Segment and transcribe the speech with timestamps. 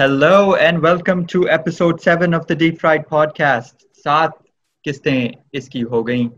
[0.00, 3.02] Hello and welcome to episode seven of the Deep Fried
[3.32, 4.30] podcast سات
[4.84, 6.28] قسطیں اس کی ہو گئیں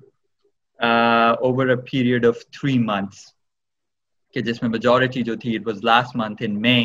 [1.41, 3.21] over a period of three months
[4.35, 6.77] کہ جس میں میجورٹی جو تھی it was last month in May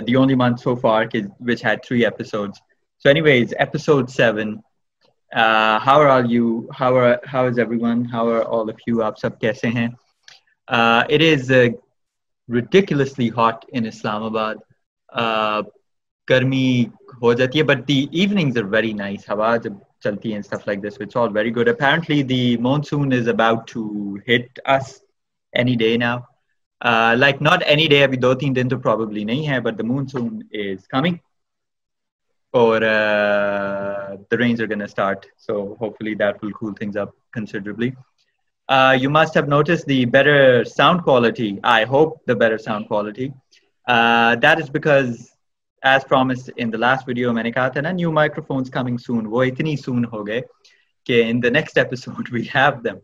[0.00, 1.04] the only month so far
[1.40, 2.54] which had three episode
[3.04, 4.56] so anyways episode seven
[5.86, 9.18] how are all you how are how is everyone how are all of you آپ
[9.18, 9.88] سب کیسے ہیں؟
[10.68, 11.52] It is
[12.48, 14.58] ridiculously hot in Islamabad.
[15.12, 15.62] Uh,
[16.28, 16.84] گرمی
[17.22, 20.82] ہو جاتی ہے but the evenings are very nice ہوا جب چلتی ہیں stuff like
[20.82, 23.84] this which all very good apparently the monsoon is about to
[24.28, 24.92] hit us
[25.52, 26.18] any day now
[27.16, 30.40] like not any day ابھی دو تین دن تو پرابلی نہیں ہے but the monsoon
[30.52, 31.16] is coming
[32.54, 32.82] اور
[34.30, 35.62] the rains are gonna start so
[35.98, 36.98] hopefully that will cool things
[38.68, 42.86] up considerably you must have notice the better sound quality I hope the better sound
[42.88, 43.28] quality
[44.42, 45.16] that is because
[45.82, 48.96] as promise in the last video میں نے کہا تھا نا new microphones coming
[48.96, 50.40] soon وہ اتنی soon ہو گئے
[51.06, 52.98] کہ in the next episode we have them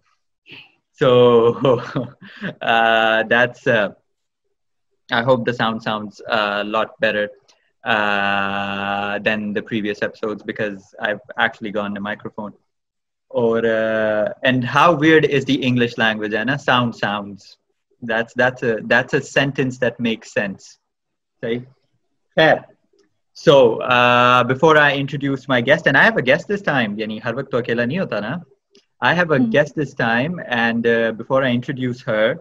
[1.01, 1.77] so
[3.31, 6.23] that's I hope the sound sounds
[6.65, 7.27] lot better
[9.25, 12.01] than the previous episode because I actually got a
[12.37, 12.51] microphone
[13.35, 17.57] اور and how weird is the English language ہے نا sound sounds
[18.03, 20.69] that's that's that's a sentence that make sense
[21.43, 21.59] صحیح
[22.37, 22.57] خیر
[23.37, 23.57] so
[24.49, 27.51] before I introduce my guest and I have a guest this time یعنی ہر وقت
[27.51, 28.37] تو اکیلا نہیں ہوتا نا
[29.01, 30.87] I have a guest this time and
[31.19, 32.33] before I introduce her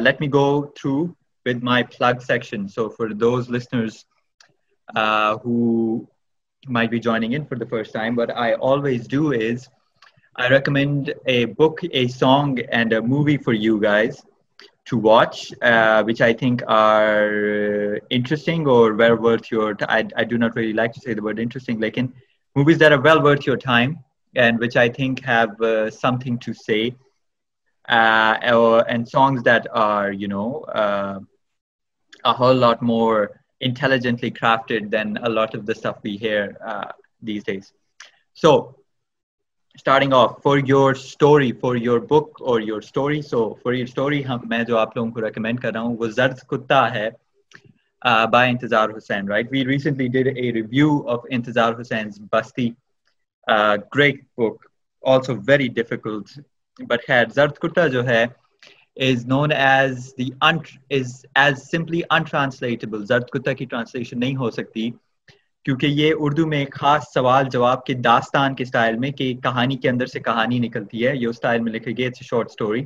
[0.00, 1.04] let me go through
[1.46, 4.04] with my plug section so for those listeners
[5.42, 6.08] who
[6.66, 9.68] might be joining in for the first time what I always do is
[10.36, 14.22] I recommend a book a song and a movie for you guys
[14.86, 20.10] to watch, uh, which I think are interesting or well worth your time.
[20.16, 22.12] I, I do not really like to say the word interesting, like in
[22.54, 23.98] movies that are well worth your time
[24.34, 26.94] and which I think have uh, something to say,
[27.88, 31.20] uh, or, and songs that are, you know, uh,
[32.24, 36.92] a whole lot more intelligently crafted than a lot of the stuff we hear uh,
[37.22, 37.72] these days.
[38.32, 38.74] So
[39.74, 44.24] starting off for your story for your book اور your story so for your story
[44.26, 47.08] ہم میں جو آپ لوگوں کو recommend کر رہا ہوں وہ زرد کتا ہے
[48.32, 52.68] by Intizar Husain right we recently did a review of Intizar Husain Basti
[53.94, 54.66] great book
[55.04, 56.38] also very difficult
[56.78, 58.04] but خیر زرد کتا جو
[58.98, 64.50] ہے is known as the is as simply untranslatable Zard Kutta کی ٹرانسلیشن نہیں ہو
[64.50, 64.90] سکتی،
[65.66, 69.76] کیونکہ یہ اردو میں ایک خاص سوال جواب کے داستان کے سٹائل میں کہ کہانی
[69.76, 72.84] کے اندر سے کہانی نکلتی ہے، یہ سٹائل میں لکھے گی it's short story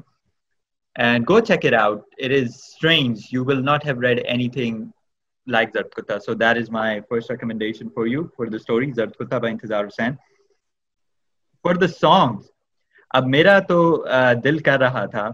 [0.96, 4.84] and go check it out it is strange you will not have read anything
[5.46, 6.18] like Zard Kutta.
[6.18, 9.84] So that is my first recommendation for you for the story Zard Kutta by انتظار
[9.84, 10.14] حسین.
[11.64, 12.50] For the songs
[13.10, 14.04] اب میرا تو
[14.44, 15.28] دل کر رہا تھا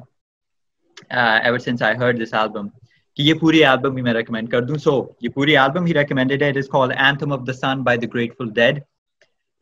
[1.10, 2.68] ever since I heard this album
[3.16, 6.42] کہ یہ پوری البم بھی میں ریکمینڈ کر دوں۔ سو یہ پوری البم ہی ریکمینڈیڈ
[6.42, 8.78] ہے۔ It is call Anthem of the Sun by the Grateful Dead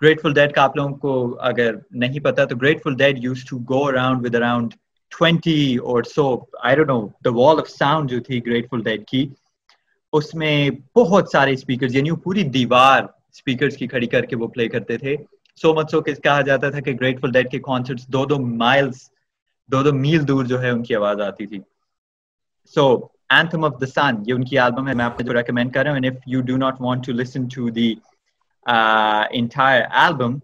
[0.02, 1.12] Grateful Dead کا آپ لوگوں کو
[1.50, 4.74] اگر نہیں پتا تو Grateful Dead used to go around with around
[5.12, 6.24] twenty اور سو
[6.62, 9.26] آئی ڈونٹ نو دا وال آف ساؤنڈ جو تھی گریٹفل ڈیڈ کی۔
[10.12, 14.46] اس میں بہت سارے اسپیکر یعنی وہ پوری دیوار اسپیکرس کی کھڑی کر کے وہ
[14.54, 15.16] پلے کرتے تھے۔
[15.60, 19.08] سو مچ سو کہا جاتا تھا کہ گریٹفل ڈیڈ کے کانسرٹس دو دو مائلس
[19.70, 21.58] دو دو میل دور جو ہے ان کی آواز آتی تھی۔
[22.74, 22.86] So
[23.30, 25.92] Anthem of the Sun یہ ان کی البم ہے، میں آپ کو ریکمینڈ کر رہا
[25.92, 27.94] ہوں if you do not want to listen to the
[29.40, 30.38] entire album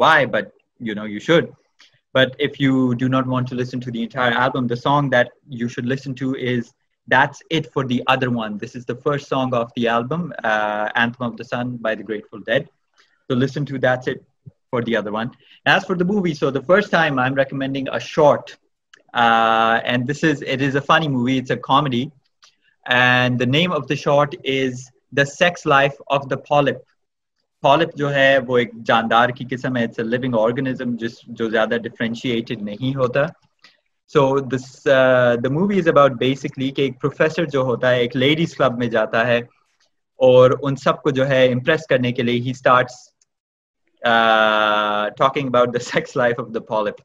[0.00, 0.48] why but
[0.80, 1.46] you know you should
[2.14, 5.28] but if you do not want to listen to the entire album the song that
[5.60, 6.72] you should listen to is
[7.08, 11.24] that's it for the other one this is the first song of the album Anthem
[11.24, 12.66] of the Sun by the Grateful that
[13.30, 14.37] to listen to that's it
[14.72, 15.30] for the Other One.
[15.66, 18.56] As for the movie, so the first time I'm recommending a short
[19.14, 21.38] Uh, and this is it is a funny movie.
[21.38, 22.10] It's a comedy,
[22.86, 26.82] and the name of the short is "The Sex Life of the Polyp."
[27.62, 31.48] Polyp جو ہے وہ ایک جاندار کی قسم ہے it's a living organism جس جو
[31.50, 33.24] زیادہ ڈفرینشیٹڈ نہیں ہوتا
[34.10, 38.54] so this the movie is about basically کہ ایک پروفیسر جو ہوتا ہے ایک لیڈیز
[38.56, 39.38] کلب میں جاتا ہے
[40.20, 42.94] اور ان سب کو جو ہے امپریس کرنے کے لیے ہی starts
[44.04, 47.00] talking about the sex life of the pulp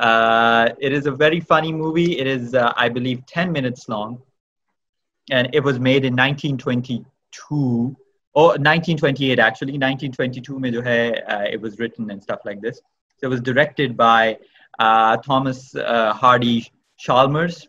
[0.00, 2.18] Uh, it is a very funny movie.
[2.18, 4.22] It is, uh, I believe, 10 minutes long.
[5.30, 7.96] And it was made in 1922.
[8.32, 9.72] Or 1928, actually.
[9.72, 12.80] 1922, mein jo hai, uh, it was written and stuff like this.
[13.18, 14.38] So it was directed by
[14.78, 17.68] uh, Thomas uh, Hardy Chalmers,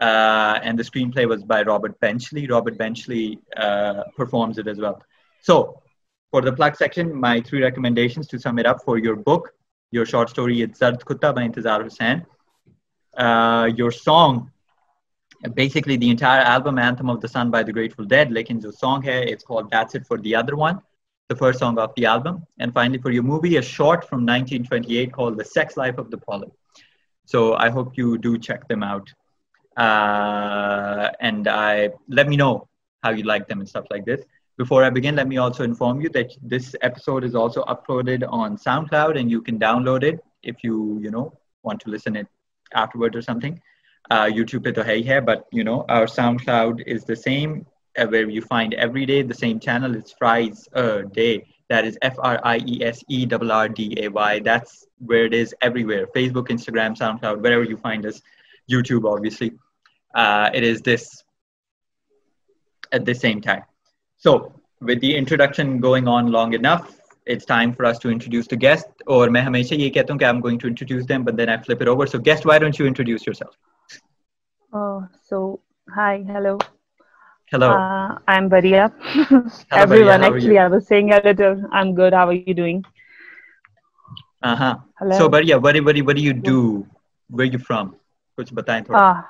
[0.00, 2.46] uh, and the screenplay was by Robert Benchley.
[2.46, 5.00] Robert Benchley uh, performs it as well.
[5.40, 5.80] So,
[6.30, 9.52] for the plug section, my three recommendations to sum it up for your book,
[9.90, 12.24] your short story, it's Zard Kutta by Intizar Hussain.
[13.16, 14.50] Uh, your song,
[15.54, 19.02] basically the entire album, Anthem of the Sun by the Grateful Dead, lekin jo song
[19.02, 20.80] hai, it's called That's It for the Other One,
[21.28, 22.46] the first song of the album.
[22.60, 26.18] And finally, for your movie, a short from 1928 called The Sex Life of the
[26.18, 26.52] Pollen.
[27.24, 29.12] So I hope you do check them out.
[29.76, 32.68] Uh, and I let me know
[33.02, 34.20] how you like them and stuff like this.
[34.60, 38.58] Before I begin, let me also inform you that this episode is also uploaded on
[38.58, 42.26] SoundCloud, and you can download it if you you know want to listen it
[42.74, 43.58] afterwards or something.
[44.10, 47.64] Uh, YouTube pe to hai hai, but you know our SoundCloud is the same
[47.96, 49.96] uh, where you find every day the same channel.
[49.96, 51.46] It's Fries a day.
[51.70, 54.40] That is F R I E S E R R D A Y.
[54.40, 56.06] That's where it is everywhere.
[56.18, 58.20] Facebook, Instagram, SoundCloud, wherever you find us.
[58.76, 59.52] YouTube, obviously.
[60.14, 61.24] Uh, it is this
[62.92, 63.69] at the same time.
[64.20, 64.52] So,
[64.82, 68.86] with the introduction going on long enough, it's time for us to introduce the guest.
[69.06, 72.06] Or I'm going to introduce them, but then I flip it over.
[72.06, 73.56] So, guest, why don't you introduce yourself?
[74.74, 76.58] Oh, so hi, hello.
[77.50, 77.70] Hello.
[77.70, 78.92] Uh, I'm Baria.
[79.00, 81.66] hello, Everyone, Baria, actually, I was saying editor.
[81.72, 82.12] I'm good.
[82.12, 82.84] How are you doing?
[84.42, 84.76] Uh huh.
[84.98, 85.16] Hello.
[85.16, 86.86] So, Baria, what, what, what do you do?
[87.30, 87.96] Where are you from?
[88.38, 89.22] Uh,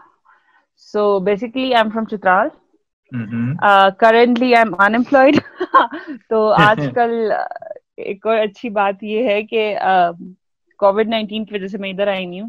[0.75, 2.51] so, basically, I'm from Chitral.
[4.01, 5.37] Currently I am unemployed
[6.31, 7.31] تو آج کل
[7.99, 9.63] ایک اور اچھی بات یہ ہے کہ
[10.81, 12.49] کووڈ نائنٹین کی وجہ سے میں ادھر آئی نہیں ہوں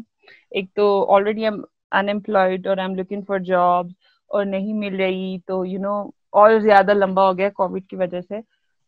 [0.52, 1.60] ایک تو آلریڈی ایم
[1.92, 3.86] انمپلائڈ اور I am looking for job
[4.30, 6.00] اور نہیں مل رہی تو یو نو
[6.32, 8.40] اور زیادہ لمبا ہو گیا کووڈ کی وجہ سے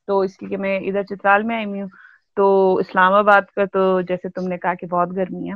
[0.09, 1.89] تو اس لیے میں ادھر چترال میں آئی ہوئی ہوں
[2.37, 2.47] تو
[2.79, 5.55] اسلام آباد کا تو جیسے تم نے کہا کہ بہت گرمی ہے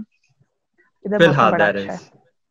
[1.05, 1.21] ادھر
[1.65, 1.99] اچھا ہے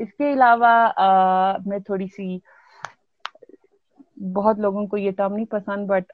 [0.00, 0.74] اس کے علاوہ
[1.66, 2.38] میں تھوڑی سی
[4.34, 6.12] بہت لوگوں کو یہ ٹرم نہیں پسند بٹ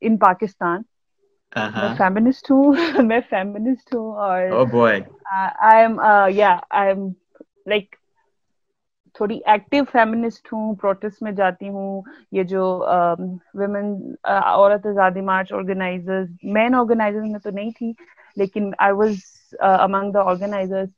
[0.00, 0.82] ان پاکستان
[1.98, 4.66] فیمنسٹ ہوں میں فیمنسٹ ہوں اور oh
[9.16, 12.02] تھوڑی ایکٹیو فیمنسٹ ہوں پروٹیسٹ میں جاتی ہوں
[12.32, 12.64] یہ جو
[13.54, 13.92] ویمن
[14.24, 17.92] عورت آزادی مارچ آرگنائزر مین آرگنائزر میں تو نہیں تھی
[18.36, 19.18] لیکن آئی واز
[19.60, 20.88] امنگ دا آرگنائزرز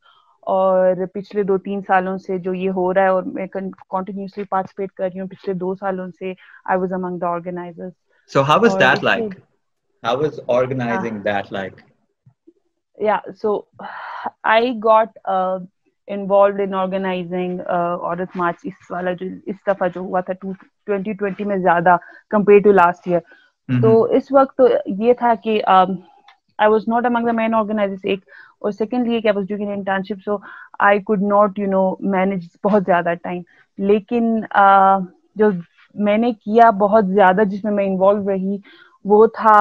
[0.47, 4.93] اور پچھلے دو تین سالوں سے جو یہ ہو رہا ہے اور میں کنٹینیوسلی پارٹیسپیٹ
[4.93, 6.33] کر رہی ہوں پچھلے دو سالوں سے
[6.65, 7.89] I was among the organizer
[8.31, 9.35] so how was that like
[10.03, 11.81] how was organizing that like
[12.99, 13.61] یا so
[14.45, 20.33] I got involved in organizing عورت مارچ اس والا جو اس دفعہ جو ہوا تھا
[20.89, 21.97] 2020 میں زیادہ
[22.31, 23.21] کمپیئر ٹو لاسٹ ایئر
[23.69, 24.67] تو اس وقت تو
[24.99, 28.25] یہ تھا کہ I was not among the main organizer ایک
[28.65, 30.37] اور سیکنڈلی کہ was doing internship so
[30.81, 33.43] I could not you know manage بہت زیادہ ٹائم
[33.79, 34.35] لیکن
[35.37, 35.51] جو
[35.97, 38.57] میں نے کیا بہت زیادہ جس میں میں انوالو رہی
[39.05, 39.57] وہ تھا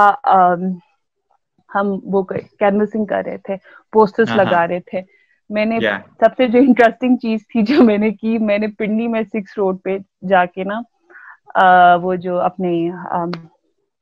[1.69, 3.55] ہم وہ کینوسنگ کر رہے تھے
[3.93, 5.01] پوسٹرس ہاں، ہاں۔ لگا رہے تھے۔
[5.49, 5.79] میں نے
[6.19, 9.57] سب سے جو انٹرسٹنگ چیز تھی جو میں نے کی میں نے پنڈی میں سکس
[9.57, 9.97] روڈ پہ
[10.29, 10.79] جا کے نا
[12.03, 12.71] وہ جو اپنے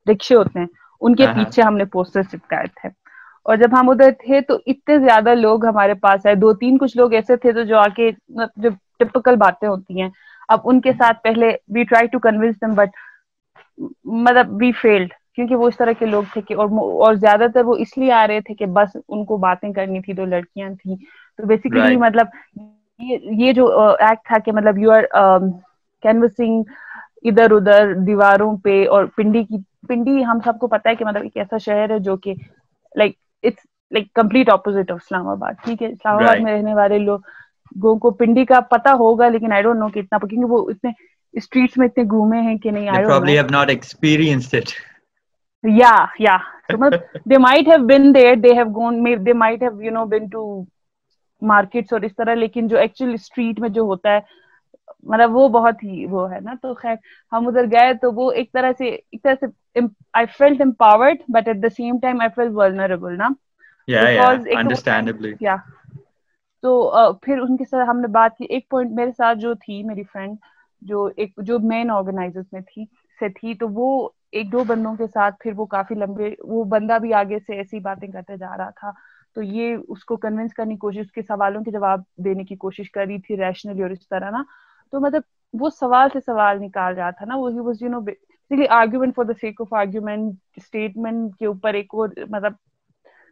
[0.07, 0.67] رکشے ہوتے ہیں
[1.01, 2.89] ان کے ہاں، پیچھے ہم نے پوسٹر چپکائے تھے۔
[3.45, 6.97] اور جب ہم ادھر تھے تو اتنے زیادہ لوگ ہمارے پاس آئے۔ دو تین کچھ
[6.97, 8.09] لوگ ایسے تھے تو جو آ کے
[8.57, 8.69] جو
[8.99, 10.09] ٹپکل باتیں ہوتی ہیں۔
[10.49, 12.95] اب ان کے ساتھ پہلے we try to convince them but
[14.05, 16.69] مطلب وی فیلڈ کیونکہ وہ اس طرح کے لوگ تھے کہ اور
[17.01, 20.01] اور زیادہ تر وہ اس لیے آ رہے تھے کہ بس ان کو باتیں کرنی
[20.01, 20.95] تھی تو لڑکیاں تھیں۔
[21.39, 22.27] تو بیسیکلی مطلب
[23.35, 23.67] یہ جو
[23.99, 25.03] ایکٹ تھا کہ مطلب یو آر
[26.03, 26.63] کینوسنگ
[27.23, 29.57] ادھر ادھر دیواروں پہ اور پنڈی کی
[29.87, 32.33] پنڈی ہم سب کو پتا ہے کہ مطلب ایک ایسا شہر ہے جو کہ
[32.95, 37.95] like it's like complete opposite of Islamabad ٹھیک ہے اسلام آباد میں رہنے والے لوگوں
[37.95, 40.91] کو پنڈی کا پتا ہوگا لیکن آئی ڈونٹ نو کہ اتنا کیونکہ وہ اتنے
[41.33, 43.37] اسٹریٹس میں اتنے گھومے ہیں کہ نہیں آئی probably
[45.63, 46.37] یا یا
[51.93, 54.19] اور اس طرح لیکن جو ایکچوئل اسٹریٹ میں جو ہوتا ہے
[55.03, 56.95] مطلب وہ بہت ہی وہ ہے نا تو خیر
[57.31, 59.45] ہم ادھر گئے تو وہ ایک طرح سے ایک طرح سے
[60.13, 63.29] I felt empowered, but at the same time, I felt vulnerable, na?
[63.87, 65.35] Yeah, Because yeah, understandably.
[65.39, 65.59] Yeah.
[66.63, 66.71] تو
[67.21, 70.03] پھر ان کے ساتھ ہم نے بات کی ایک پوائنٹ میرے ساتھ جو تھی میری
[70.03, 70.35] فرینڈ
[70.81, 72.85] جو ایک جو مین آرگنائزر میں تھی
[73.19, 73.87] سے تھی تو وہ
[74.31, 77.79] ایک دو بندوں کے ساتھ پھر وہ کافی لمبے وہ بندہ بھی آگے سے ایسی
[77.79, 78.91] باتیں کرتے جا رہا تھا
[79.35, 82.55] تو یہ اس کو کنوینس کرنے کی کوشش اس کے سوالوں کے جواب دینے کی
[82.55, 84.43] کوشش کر رہی تھی ریشنلی اور اس طرح نا
[84.93, 85.21] تو مطلب
[85.53, 87.99] وہ سوال سے سوال نکال رہا تھا نا وہ was you know
[88.69, 92.53] argument for the sake of argument statement کے اوپر ایک اور مطلب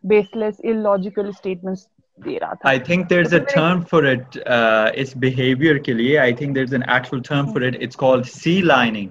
[0.04, 1.78] baseless illogical statement
[2.20, 6.20] دے رہا تھا۔ I think there's a term for it uh, it's behavior کے لیے
[6.20, 9.10] I think there's an actual term for it it's called sea lining.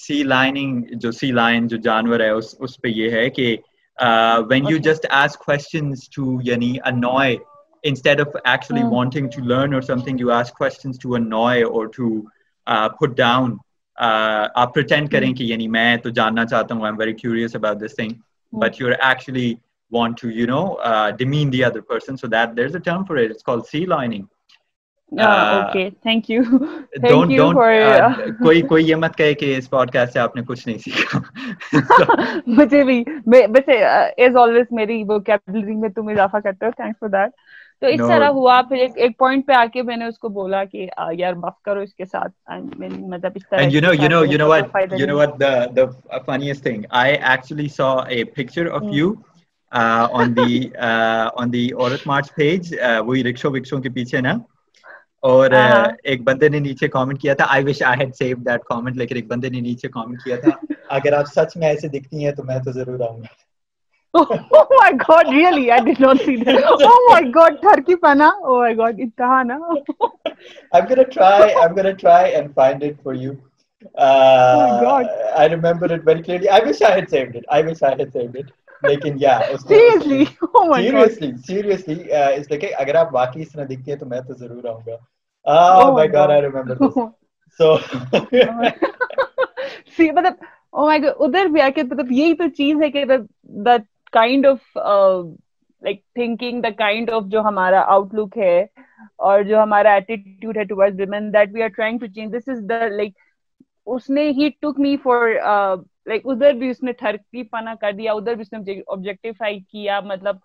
[0.00, 3.56] Sea lining جو سی لائن جو جانور ہے اس اس پہ یہ ہے کہ
[4.50, 7.36] when you just ask questions to یعنی annoy
[7.84, 12.20] instead of actually wanting to learn or something you ask questions to annoy or to
[13.00, 13.56] put down
[13.98, 17.80] آپ پرٹینڈ کریں کہ یعنی میں تو جاننا چاہتا ہوں I am very curious about
[17.80, 18.12] this thing
[18.52, 19.54] but you are actually
[19.92, 22.16] want to you know uh, demean the other person.
[22.18, 23.30] So that there's a term for it.
[23.30, 24.28] It's called sea lining.
[28.42, 31.20] کوئی کوئی یہ مت کہے کہ اس pod cost سے آپ نے کچھ نہیں سیکھا.
[32.46, 33.04] مجھے بھی
[34.70, 36.70] میری میں تم اضافہ کرتے ہو.
[36.70, 37.30] تھینکس فار دیٹ
[37.80, 40.28] تو اس طرح ہوا پھر ایک ایک پوائنٹ پہ آ کے میں نے اس کو
[40.28, 44.22] بولا کہ یار بف کرو اس کے ساتھ۔ مطلب اس طرح you know you know
[44.32, 45.86] you know what you know what the the
[46.28, 49.08] funniest thing i actually saw a picture of you
[49.72, 50.50] uh, on the
[50.88, 52.72] uh, on the Aurat March page
[53.06, 54.32] وہی رکشوں وکشوں کے پیچھے نا۔
[55.22, 55.50] اور
[56.04, 59.16] ایک بندے نے نیچے کامنٹ کیا تھا۔ I wish I had save that comment لیکن
[59.16, 60.50] ایک بندے نے نیچے کامنٹ کیا تھا۔
[60.88, 63.45] اگر آپ سچ میں ایسے دکھتی ہیں تو میں تو ضرور آؤں گا۔
[64.14, 65.70] Oh my god, really?
[65.70, 66.62] I did not see that.
[66.64, 68.32] Oh my god, Turkey pana.
[68.42, 69.58] Oh my god, itahana.
[70.72, 71.54] I'm gonna try.
[71.62, 73.40] I'm gonna try and find it for you.
[73.94, 75.06] Uh, oh my god!
[75.36, 76.48] I remember it very clearly.
[76.48, 77.44] I wish I had saved it.
[77.50, 78.46] I wish I had saved it.
[78.82, 80.24] لیکن یا seriously
[80.74, 84.80] seriously seriously اس لیے اگر آپ واقعی اس طرح ہیں تو میں تو ضرور آؤں
[84.86, 84.96] گا
[85.46, 86.94] Oh my God, I remember this.
[87.58, 87.78] So,
[89.96, 90.34] see, مطلب
[90.72, 93.04] oh my God, ادھر بھی آ کے مطلب یہی تو چیز ہے کہ
[93.68, 93.76] the
[94.16, 95.22] kind of uh,
[95.82, 98.58] like thinking, the kind of جو ہمارا آؤٹ لک ہے
[99.20, 102.64] اور جو ہمارا ایٹیٹیوڈ ہے toward women that we are trying to change this is
[102.70, 103.12] the like
[103.86, 105.28] اس نے ہی ٹک می فار
[106.06, 110.00] لائک ادھر بھی اس نے تھرکی پنا کر دیا ادھر بھی اس نے آبجیکٹیفائی کیا
[110.04, 110.36] مطلب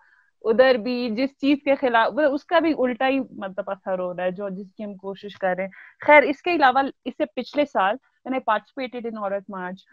[0.44, 4.24] ادھر بھی جس چیز کے خلاف اس کا بھی الٹا ہی مطلب اثر ہو رہا
[4.24, 7.26] ہے جو جس کی ہم کوشش کر رہے ہیں خیر اس کے علاوہ اس سے
[7.34, 9.84] پچھلے سال میں نے پارٹیسپیٹڈ ان عورت مارچ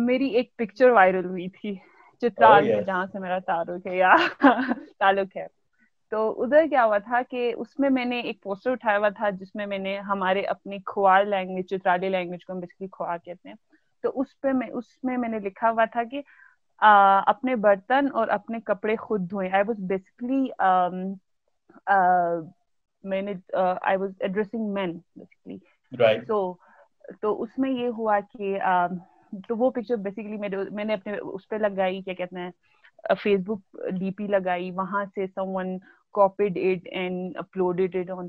[0.00, 1.74] میری ایک پکچر وائرل ہوئی تھی
[2.22, 4.14] چترال میں جہاں سے میرا تعلق ہے یا
[4.98, 5.46] تعلق ہے۔
[6.12, 9.30] تو ادھر کیا ہوا تھا کہ اس میں میں نے ایک پوسٹر اٹھایا ہوا تھا
[9.30, 13.48] جس میں میں نے ہمارے اپنے کھوار لینگویج چترالی لینگویج کو ہم بیسکلی کھوار کہتے
[13.48, 13.56] ہیں۔
[14.04, 16.22] تو اس پہ میں اس میں میں نے لکھا ہوا تھا کہ
[17.26, 20.44] اپنے برتن اور اپنے کپڑے خود دھوئیں۔ آئی واز بیسکلی
[23.04, 23.32] میں نے
[23.82, 25.56] I was addressing men basically
[26.26, 26.54] تو
[27.20, 28.58] تو اس میں یہ ہوا کہ
[29.48, 30.36] تو وہ پکچر بیسکلی
[30.70, 32.50] میں نے اپنے اس پہ لگائی کیا کہتے ہیں
[33.16, 33.60] فیس بک
[33.98, 35.76] ڈی پی لگائی وہاں سے someone
[36.14, 38.28] copied it and uploaded it on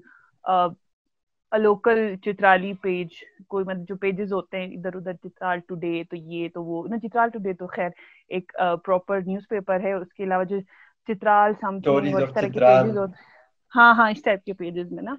[1.52, 3.14] local Chitrali page
[3.48, 7.00] کوئی مطلب جو پیجز ہوتے ہیں ادھر ادھر چترال ٹوڈے تو یہ تو وہ نا
[7.00, 7.90] چترال ٹوڈے تو خیر
[8.30, 8.52] ایک
[8.86, 10.60] پراپر نیوز پیپر ہے اس کے علاوہ جو
[11.10, 13.32] چترال سم تھنگ اس طرح کے پیجز ہوتے
[13.74, 15.16] ہاں ہاں اس ٹائپ کے پیجز میں نا۔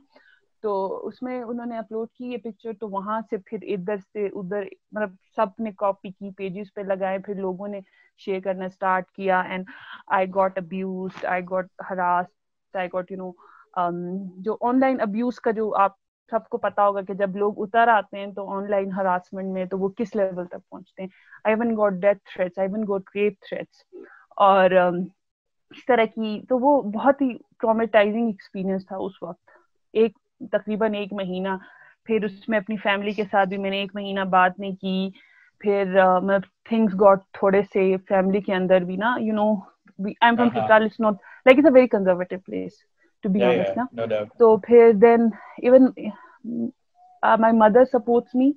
[0.65, 0.75] تو
[1.07, 4.63] اس میں انہوں نے اپلوڈ کی یہ پکچر تو وہاں سے پھر ادھر سے ادھر
[4.93, 7.81] مطلب سب نے کاپی کی پیجز پہ لگائے، پھر لوگوں نے
[8.21, 9.65] شیئر کرنا اسٹارٹ کیا and
[10.17, 12.27] I got abuse I got harass
[12.75, 13.31] I got you know
[14.43, 15.93] جو آن لائن ابیوز کا جو آپ
[16.33, 19.65] سب کو پتا ہوگا کہ جب لوگ اتر آتے ہیں تو آن لائن ہراسمنٹ میں
[19.65, 21.09] تو وہ کس لیول تک پہنچتے ہیں؟
[21.45, 23.85] I one got death threats I one got rape threats
[24.37, 25.05] اور um،
[25.71, 29.51] اس طرح کی، تو وہ بہت ہی ٹرامیٹائزنگ ایکسپیرئنس تھا اس وقت۔
[29.95, 30.17] ایک
[30.53, 31.57] تقریباً ایک مہینہ۔
[32.07, 35.11] پھر اس میں اپنی فیملی کے ساتھ بھی میں نے ایک مہینہ بات نہیں کی۔
[35.61, 40.37] پھر میں تھنگس گاٹ تھوڑے سے فیملی کے اندر بھی نا you know I am
[40.37, 41.15] from it's not
[41.47, 42.73] like it's a very conservative place
[43.25, 45.31] yeah, no so phere then
[45.63, 45.95] even
[47.23, 48.55] uh, my mother supports me.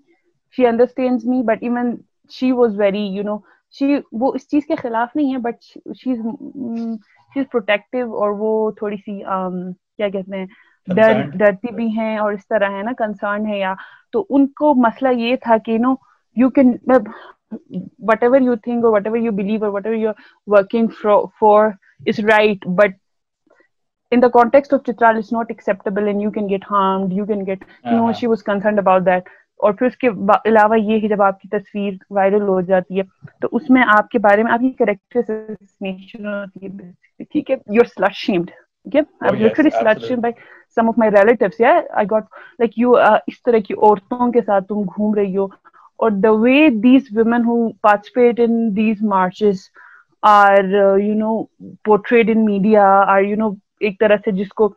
[0.50, 3.44] She understands me but even she was very you know
[3.76, 5.64] she وہ اس چیز کے خلاف نہیں ہے but
[5.96, 6.18] she is
[7.34, 10.46] she is protective اور وہ تھوڑی سی کیا کہتے ہیں
[10.88, 13.74] ڈر ڈرتی بھی ہیں اور اس طرح ہے نا کنسرن ہے یا
[14.12, 15.94] تو ان کو مسئلہ یہ تھا کہ no
[16.38, 16.76] you can
[18.24, 20.12] whatever you think اور وٹ ایور یو بلیو اور whatever you
[20.48, 20.88] working
[21.40, 21.70] for
[22.08, 22.96] is right but
[24.12, 27.44] in the context of Chitral is not acceptable and you can get harmed, you can
[27.44, 29.36] get, you know, she was concerned about that.
[29.60, 30.08] اور پھر اس کے
[30.46, 33.04] علاوہ یہ کہ جب آپ کی تصویر وائرل ہو جاتی ہے
[33.42, 37.82] تو اس میں آپ کے بارے میں آپ کی کریکٹر ہوتی ہے ٹھیک ہے you
[37.82, 38.52] are slut shamed
[40.78, 42.24] some of my relatives I got
[42.60, 42.96] like you
[43.28, 45.46] اس طرح کی عورتوں کے ساتھ تم گھوم رہی ہو
[46.00, 49.60] اور the way these women who participate in these marches
[50.24, 50.64] are
[51.00, 51.32] you know
[51.86, 54.74] portrayed in media are you know ایک طرح سے جس کو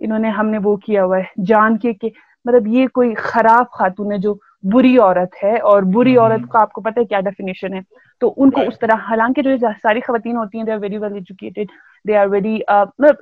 [0.00, 2.08] انہوں نے ہم نے وہ کیا ہوا ہے جان کے کہ
[2.44, 4.34] مطلب یہ کوئی خراب خاتون ہے جو
[4.72, 7.80] بری عورت ہے اور بری عورت کا آپ کو پتہ ہے کیا ڈیفینیشن ہے۔
[8.22, 9.50] تو ان کو اس طرح حالانکہ جو
[9.82, 11.70] ساری خواتین ہوتی ہیں they are very well educated
[12.04, 13.16] they are very مطلب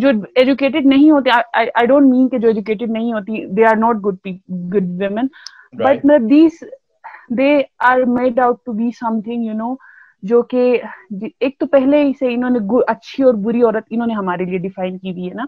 [0.00, 3.96] جو ایجوکیٹڈ نہیں ہوتے آئی ڈونٹ مین کہ جو ایجوکیٹڈ نہیں ہوتی they are not
[3.96, 4.28] good
[4.74, 5.26] good women
[5.72, 6.62] but مطلب these
[7.30, 7.50] they
[7.88, 8.90] are made out to be
[9.20, 9.74] something you know
[10.22, 10.80] جو کہ
[11.40, 14.58] ایک تو پہلے ہی سے انہوں نے اچھی اور بری عورت انہوں نے ہمارے لیے
[14.58, 15.44] ڈیفائن کی ہوئی ہے نا.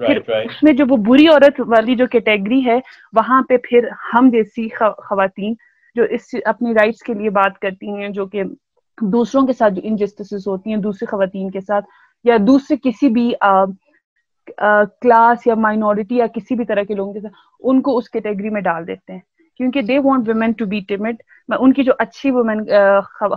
[0.00, 2.78] پھر اس میں جو وہ بری عورت والی جو کیٹیگری ہے
[3.12, 4.68] وہاں پہ پھر ہم جیسی
[4.98, 5.54] خواتین
[5.96, 8.42] جو اس اپنی رائٹس کے لیے بات کرتی ہیں جو کہ
[8.98, 11.84] دوسروں کے ساتھ جو انجسٹس ہوتی ہیں دوسری خواتین کے ساتھ
[12.24, 13.32] یا دوسرے کسی بھی
[15.00, 18.50] کلاس یا مائنورٹی یا کسی بھی طرح کے لوگوں کے ساتھ ان کو اس کیٹیگری
[18.50, 19.20] میں ڈال دیتے ہیں۔
[19.60, 21.22] کیونکہ they want women to be tamed
[21.58, 22.64] ان کی جو اچھی وومین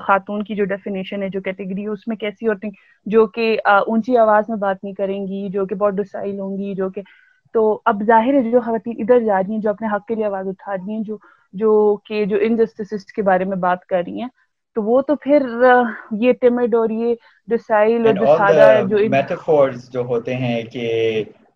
[0.01, 2.67] خاتون کی جو ڈیفینیشن ہے، جو کیٹیگری ہے، اس میں کیسی ہوتی
[3.05, 6.73] جو کہ اونچی آواز میں بات نہیں کریں گی، جو کہ بہت ڈسائل ہوں گی،
[6.75, 7.01] جو کہ،
[7.55, 10.25] تو اب ظاہر ہے جو خواتین ادھر جا رہی ہیں، جو اپنے حق کے لیے
[10.25, 11.17] آواز اٹھا رہی ہیں، جو
[11.53, 11.73] جو
[12.05, 14.27] کہ، جو انجسٹس کے بارے میں بات کر رہی ہیں
[14.75, 15.45] تو وہ تو پھر
[16.21, 17.15] یہ ٹیمڈ اور یہ
[17.47, 20.87] ڈسائل اور دسادہ جو میٹافورز جو ہوتے ہیں کہ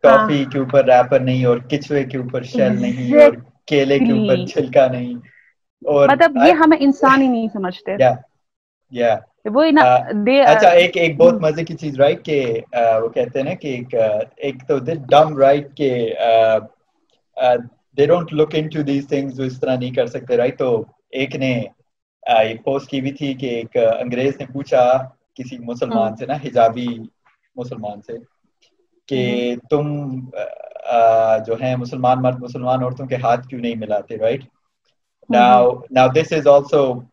[0.04, 3.34] کافی کے اوپر ریپر نہیں اور کچوے کے اوپر شیل نہیں اور
[3.68, 5.14] کیلے کے اوپر چھلکا نہیں۔
[5.82, 7.98] اور مطلب یہ ہمیں انسان ہی نہیں سمجھتے۔
[9.46, 9.64] وہ
[10.44, 12.38] اچھا ایک ایک بہت مزے کی چیز رائٹ کہ
[13.02, 13.96] وہ کہتے ہیں نا کہ ایک
[14.38, 14.78] ایک تو
[15.10, 15.90] ڈم رائٹ کہ
[17.98, 20.70] they don't look into these things things جو اس طرح نہیں کر سکتے رائٹ تو
[21.12, 21.52] ایک نے
[22.24, 24.86] ایک پوسٹ کی بھی تھی کہ ایک انگریز نے پوچھا
[25.34, 26.88] کسی مسلمان سے نا حجابی
[27.56, 28.18] مسلمان سے
[29.10, 30.20] کہ تم
[31.48, 34.44] جو ہیں مسلمان مرد مسلمان عورتوں کے ہاتھ کیوں نہیں ملاتے right
[35.30, 37.08] now now this is also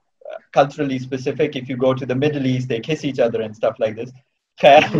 [0.50, 1.56] culturally specific.
[1.56, 4.10] If you go to the middle east they kiss each other and stuff like this.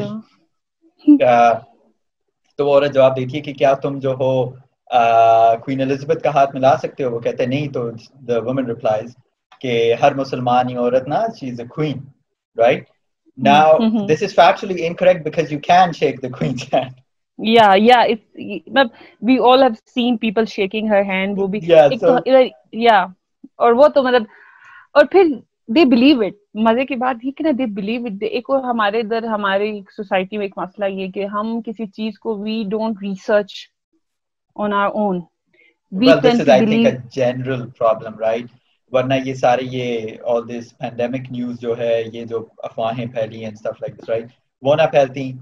[2.59, 4.29] تو عورت جواب دیتی ہے کہ کیا تم جو ہو
[5.61, 7.90] کوئین الزبتھ کا ہاتھ ملا سکتے ہو؟ وہ کہتے ہیں نہیں تو
[8.29, 9.11] دا وومن ریپلائز
[9.61, 11.99] کہ ہر مسلمان عورت نا she is a queen
[12.57, 12.85] right
[13.38, 16.95] now this is factually incorrect because you can shake the queen's hand
[17.38, 18.03] yeah yeah
[19.23, 21.61] we all have seen people shaking her hand وہ بھی
[22.75, 23.03] یا
[23.57, 24.23] اور وہ تو مطلب
[24.95, 25.35] اور پھر
[25.69, 29.01] دے بلیو اٹ مزے کی بات یہ کہ نا دے بلیو اٹ ایک اور ہمارے
[29.01, 33.55] ادھر ہماری سوسائٹی میں ایک مسئلہ یہ کہ ہم کسی چیز کو we don't research
[34.57, 35.21] on our own
[35.92, 38.47] general problem right
[38.92, 43.53] ورنہ یہ سارے یہ آل دس پینڈیمک نیوز جو ہے یہ جو افواہیں پھیلی ہیں
[43.53, 44.27] اسٹف لائک دس رائٹ
[44.62, 45.33] وہ نہ پھیلتی۔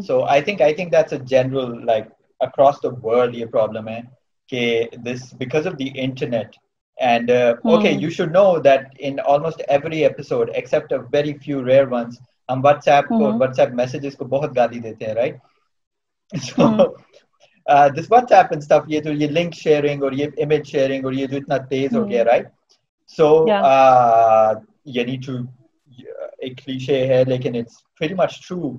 [0.00, 2.04] So I think I think that's a general like
[2.40, 4.00] across the world یہ پرابلم ہے
[4.50, 4.62] کہ
[5.04, 6.56] this because of the internet
[6.98, 12.18] and okay you should know that in almost every episode except very few rare ones
[12.48, 15.36] ہم WhatsApp کو WhatsApp messages کو بہت گالی دیتے ہیں right
[17.96, 21.26] this WhatsApp and stuff یہ جو یہ لنک شیئرنگ اور یہ امیج شیئرنگ اور یہ
[21.26, 22.48] جو اتنا تیز ہو گیا رائٹ
[23.16, 23.30] سو
[24.94, 25.36] یعنی ٹو
[26.38, 28.72] ایک کلیشے ہے لیکن اٹس ویری مچ ٹرو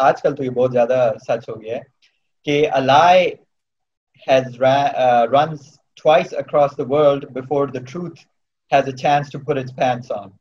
[0.00, 1.82] آج کل تو یہ بہت زیادہ سچ ہو گیا ہے
[2.46, 3.30] کہ a lie
[4.22, 4.60] has
[5.32, 8.24] runs twice across the world before the truth
[8.72, 10.32] has a chance to put its pants on.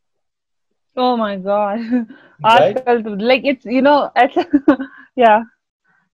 [0.98, 1.80] Oh my God.
[2.44, 2.76] Right?
[3.06, 4.36] Like it's, you know, it's,
[5.16, 5.44] yeah.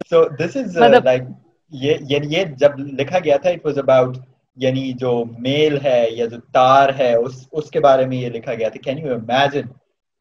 [0.08, 1.26] So this is uh, like
[1.72, 4.18] یعنی یہ جب لکھا گیا تھا it was about
[4.56, 8.54] یعنی جو میل ہے یا جو تار ہے اس اس کے بارے میں یہ لکھا
[8.54, 8.82] گیا تھا.
[8.82, 9.68] Can you imagine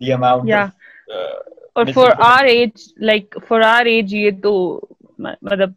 [0.01, 0.51] the amount
[1.73, 4.81] اور for our age like for our age یہ تو
[5.19, 5.71] مطلب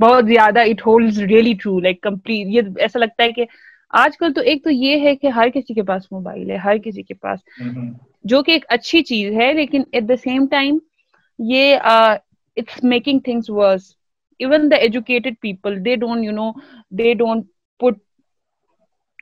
[0.00, 3.44] بہت زیادہ it holds really true like complete یہ ایسا لگتا ہے کہ
[3.90, 6.78] آج کل تو ایک تو یہ ہے کہ ہر کسی کے پاس موبائل ہے ہر
[6.78, 7.38] کسی کے پاس
[8.24, 10.78] جو کہ ایک اچھی چیز ہے لیکن ایٹ دا سیم ٹائم
[11.38, 13.95] یہ it's making things worse
[14.40, 16.50] even the educated people they don't you know
[16.92, 17.46] they don't
[17.80, 18.00] put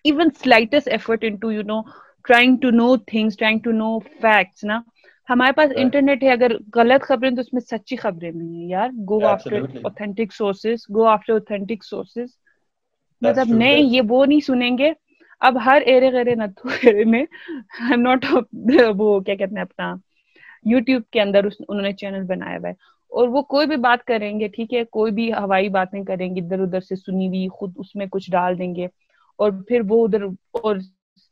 [0.04, 1.82] even slightest effort into you know
[2.24, 4.80] trying to know things trying to know facts نا
[5.28, 8.88] ہمارے پاس internet ہے اگر غلط خبریں تو اس میں سچی خبریں نہیں ہیں یار۔
[9.08, 12.28] Go after authentic sources go after authentic sources
[13.22, 14.92] مطلب نہیں یہ وہ نہیں سنیں گے۔
[15.42, 17.24] اب ہر ایرے غیرے نتھو ایرے میں۔
[17.96, 18.24] ناٹ
[18.98, 19.94] وہ کیا کہتے ہیں اپنا
[20.64, 22.74] یوٹیوب کے اندر انہوں نے چینل بنایا ہوا ہے۔
[23.14, 26.40] اور وہ کوئی بھی بات کریں گے ٹھیک ہے کوئی بھی ہوائی باتیں کریں گے
[26.40, 28.86] ادھر ادھر سے سنی ہوئی خود اس میں کچھ ڈال دیں گے
[29.38, 30.22] اور پھر وہ ادھر
[30.62, 30.76] اور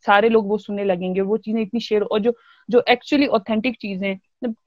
[0.07, 2.31] سارے لوگ وہ سننے لگیں گے وہ چیزیں اتنی شیئر اور جو
[2.69, 4.15] جو ایکچولی اوتھینٹک چیزیں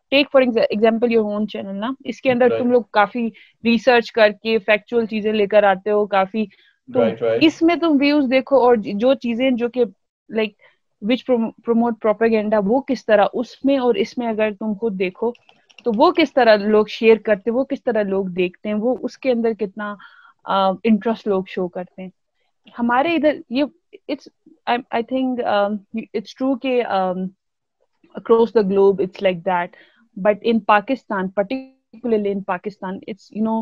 [0.10, 3.28] take for example your own channel نا اس کے اندر تم لوگ کافی
[3.64, 6.46] ریسرچ کر کے فیکچوئل چیزیں لے کر آتے ہو کافی
[6.90, 7.04] تو
[7.42, 9.84] اس میں تم ویوز دیکھو اور جو چیزیں جو کہ
[10.30, 10.54] لائک
[11.02, 15.32] وچ پروموٹ پروپیگینڈا وہ کس طرح اس میں اور اس میں اگر تم خود دیکھو
[15.86, 19.18] تو وہ کس طرح لوگ شیئر کرتے وہ کس طرح لوگ دیکھتے ہیں وہ اس
[19.18, 19.96] کے اندر کتنا
[20.84, 22.10] انٹرسٹ لوگ شو کرتے ہیں۔
[22.80, 24.16] ہمارے ادھر یہ
[24.68, 25.42] آئی تھنک
[26.14, 26.82] اٹس ٹرو کہ
[28.16, 29.76] across the globe it's like that
[30.18, 33.62] but in Pakistan particularly in Pakistan it's you know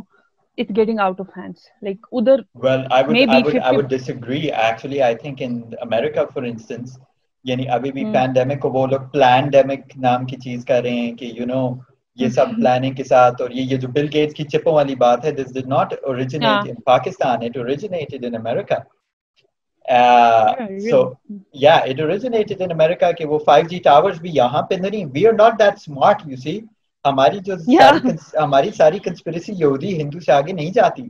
[0.58, 1.62] it's getting out of hands.
[1.82, 3.60] Like udhar well i would maybe I would, 50...
[3.60, 4.52] I would disagree.
[4.52, 7.00] Actually i think in america for instance
[7.46, 11.32] یعنی ابھی بھی pandemic کو وہ لوگ پلانڈیمک نام کی چیز کر رہے ہیں کہ
[11.36, 11.64] یو نو
[12.18, 15.32] یہ سب پلاننگ کے ساتھ اور یہ جو بل گیٹس کی چپوں والی بات ہے
[15.32, 18.76] this did not originate in Pakistan it originated in America
[20.90, 21.02] so
[21.54, 25.34] یا اٹ اوریجنیٹڈ ان امریکہ کہ وہ 5G ٹاورز بھی یہاں پہ نہیں۔ We are
[25.34, 26.60] not that smart you see
[27.06, 27.56] ہماری جو
[28.38, 31.08] ہماری ساری کنسپریسی یہودی ہندو سے آگے نہیں جاتی۔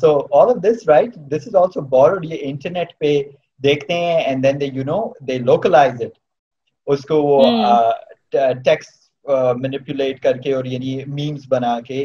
[0.00, 3.22] So all of this right this is also bored یہ انٹرنیٹ پہ
[3.62, 6.18] دیکھتے ہیں and then they you know they localize it
[6.86, 7.42] اس کو وہ
[8.64, 8.86] ٹیکس
[9.56, 12.04] مینیپولیٹ کر کے اور یعنی میمز بنا کے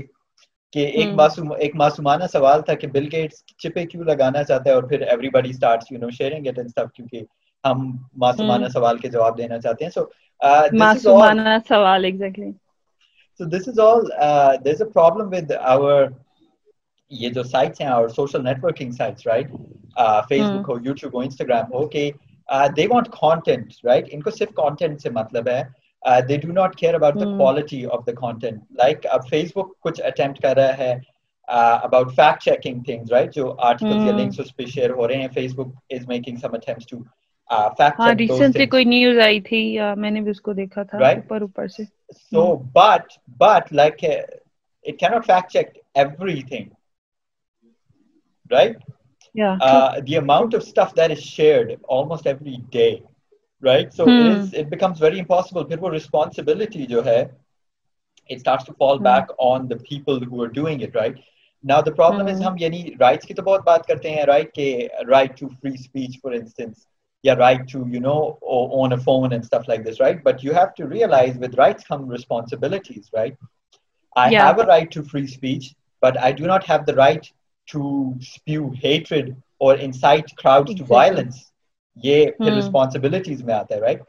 [0.73, 4.75] کہ ایک معصوم ایک معصومانہ سوال تھا کہ بل گیٹس چپے کیوں لگانا چاہتا ہے
[4.75, 7.21] اور پھر everybody starts you know sharing it and stuff کیونکہ
[7.63, 9.91] ہم معصومانہ سوال کے جواب دینا چاہتے ہیں.
[9.91, 10.03] سو
[10.73, 12.51] معصومانہ سوال exactly
[13.39, 14.05] so this is all
[14.65, 16.05] there is a problem with our
[17.11, 19.51] یہ جو سائٹس ہیں اور social networking sites right
[20.51, 22.09] Facebook ہو یوٹیوب ہو انسٹاگرام ہو کہ
[22.77, 25.61] دے وانٹ کانٹینٹ رائٹ ان کو صرف کانٹینٹ سے مطلب ہے۔
[26.21, 30.01] They do not care about the quality of the content like اب فیس بک کچھ
[30.01, 30.93] اٹمپٹ کر رہا ہے
[31.47, 35.27] about fact checking things right جو آرٹیکلس یا لنکس اس پہ شیئر ہو رہے ہیں
[35.55, 36.97] Facebook is making some attempts to
[37.99, 39.61] ہاں ریسنٹلی کوئی نیوز آئی تھی
[39.97, 41.83] میں نے بھی اس کو دیکھا تھا اوپر اوپر سے۔
[42.31, 45.67] So but but like it can't fact check
[46.41, 46.69] everything
[48.51, 48.75] right?
[49.33, 49.57] Yeah.
[49.61, 53.03] Uh, the amount of stuff that is shared almost every day,
[53.61, 53.93] right?
[53.93, 54.11] So hmm.
[54.11, 55.63] it, is, it becomes very impossible.
[55.65, 57.29] People responsibility, jo hai,
[58.27, 59.03] it starts to fall hmm.
[59.03, 61.15] back on the people who are doing it, right?
[61.63, 62.33] Now the problem hmm.
[62.33, 64.51] is hum yani rights ki to bahut baat karte hain, right?
[64.59, 66.87] Ke right to free speech, for instance.
[67.23, 70.23] Yeah, right to, you know, own a phone and stuff like this, right?
[70.23, 73.35] But you have to realize with rights come responsibilities, right?
[74.15, 74.45] I yeah.
[74.45, 77.29] have a right to free speech, but I do not have the right
[77.71, 80.85] to spew hatred or incite crowds exactly.
[80.85, 81.37] to violence
[82.03, 84.01] یہ پھر responsibilities میں آتا ہے right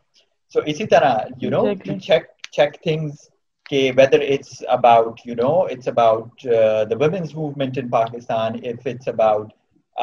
[0.55, 1.94] so اسی طرح you know exactly.
[1.94, 3.29] to check check things
[3.71, 8.87] کہ whether it's about you know it's about uh, the women's movement in Pakistan if
[8.92, 9.53] it's about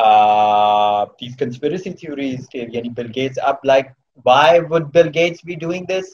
[0.03, 3.93] uh, these conspiracy theories کہ یعنی Bill Gates up like
[4.29, 6.13] why would Bill Gates be doing this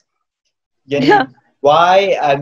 [0.94, 1.26] یعنی yeah.
[1.70, 2.36] why I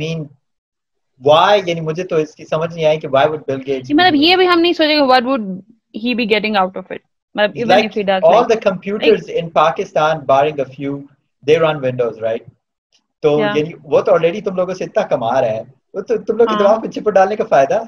[1.21, 4.15] why یعنی مجھے تو اس کی سمجھ نہیں آئی کہ وائی وڈ بل گیٹس مطلب
[4.15, 5.41] یہ بھی ہم نہیں سوچے کہ what would
[5.95, 7.01] he be getting out of it
[7.35, 10.95] مطلب even if he does all the computers in Pakistan barring a few
[11.43, 12.47] they run windows right?
[13.23, 16.37] تو یعنی وہ تو already تم لوگوں سے اتنا کما رہے ہیں۔ وہ تو تم
[16.37, 17.79] لوگ کی دماغ میں چپ ڈالنے کا فائدہ؟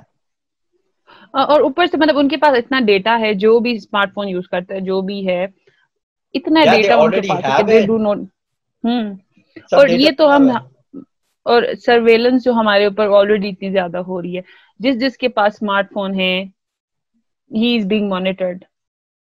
[1.34, 4.48] اور اوپر سے مطلب ان کے پاس اتنا ڈیٹا ہے جو بھی اسمارٹ فون یوز
[4.48, 5.46] کرتا ہے جو بھی ہے
[6.36, 9.14] اتنا ڈیٹا ان کے پاس ہے ہم
[9.72, 10.50] اور یہ تو ہم
[11.46, 14.42] اور سرویلنس جو ہمارے اوپر آلریڈی اتنی زیادہ ہو رہی ہے۔
[14.80, 16.34] جس جس کے پاس اسمارٹ فون ہے
[17.52, 18.64] he is being monitored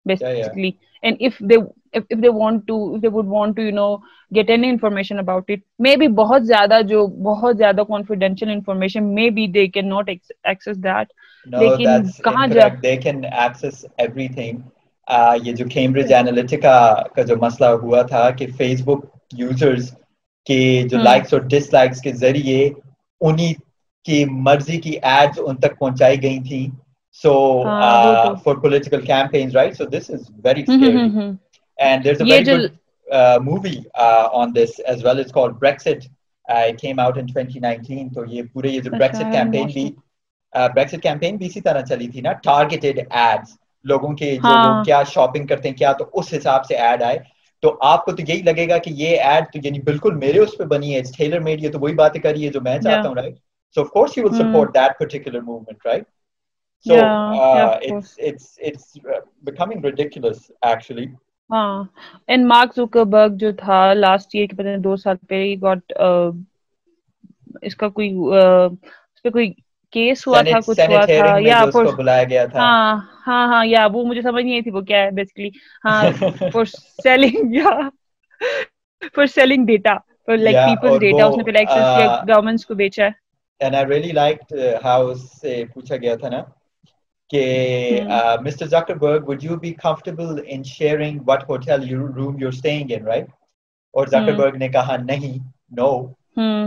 [0.05, 0.71] basically
[1.03, 1.55] and if they
[1.93, 5.49] if they want to if they would want to you know get any information about
[5.49, 10.09] it maybe بہت زیادہ جو بہت زیادہ confidential information maybe they cannot
[10.45, 11.07] access that.
[11.47, 14.61] No that's کہاں جا they can access everything.
[15.43, 16.77] یہ جو Cambridge انالیٹکا
[17.15, 19.05] کا جو مسئلہ ہوا تھا کہ فیس بک
[19.37, 19.91] یوزرز
[20.47, 20.59] کہ
[20.91, 22.69] جو لائکس اور ڈس لائکس کے ذریعے
[23.21, 23.53] انہی
[24.05, 26.67] کی مرضی کی ایڈز ان تک پہنچائی گئی تھیں۔
[27.23, 27.33] So
[28.43, 30.63] for political campaigns right so this is very
[31.79, 32.71] and there is a very good
[33.43, 33.75] movie
[34.33, 36.09] on this as well is called Brexit
[36.45, 39.83] it came out in 2019 تو یہ پورے یہ جو بریکسٹ کیمپین بھی
[40.53, 45.45] بریکسٹ کیمپین بھی اسی طرح چلی تھی نا ٹارگیٹڈ ایڈز لوگوں کے جو کیا شاپنگ
[45.47, 47.17] کرتے ہیں کیا تو اس حساب سے ایڈ آئے۔
[47.63, 50.57] تو آپ کو تو یہی لگے گا کہ یہ ایڈ تو یعنی بالکل میرے اس
[50.57, 53.15] پہ بنی ہے ٹیلر میڈ یہ تو وہی باتیں کری ہے جو میں چاہتا ہوں
[53.15, 53.35] right
[53.75, 56.03] so of course you will support that particular movement right
[56.85, 58.97] so it's it's it's
[59.43, 61.05] becoming ridiculous actually
[61.49, 61.83] ہاں
[62.27, 65.93] اینڈ مارک زوکربرگ جو تھا لاسٹ ایئر کے پتہ دو سال پہلے ہی گاٹ
[67.61, 69.51] اس کا کوئی اس پہ کوئی
[69.93, 71.63] کیس ہوا تھا کچھ ہوا تھا یا
[71.95, 72.95] بلایا گیا تھا ہاں
[73.27, 75.49] ہاں ہاں یا وہ مجھے سمجھ نہیں آئی تھی وہ کیا ہے بیسکلی
[75.83, 76.03] ہاں
[76.51, 76.65] فار
[77.03, 77.69] سیلنگ یا
[79.09, 79.93] for selling data
[80.27, 83.19] for like people's data اس نے پہلے ایکسس کیا گورنمنٹس کو بیچا ہے
[83.61, 86.41] and I really liked how سے پوچھا گیا تھا نا
[87.29, 87.43] کہ
[88.41, 93.27] Mister Zuckerberg would you be comfortable in sharing what hotel room you staying in right
[93.93, 95.37] اور زکربرگ نے کہا نہیں
[95.71, 95.91] نو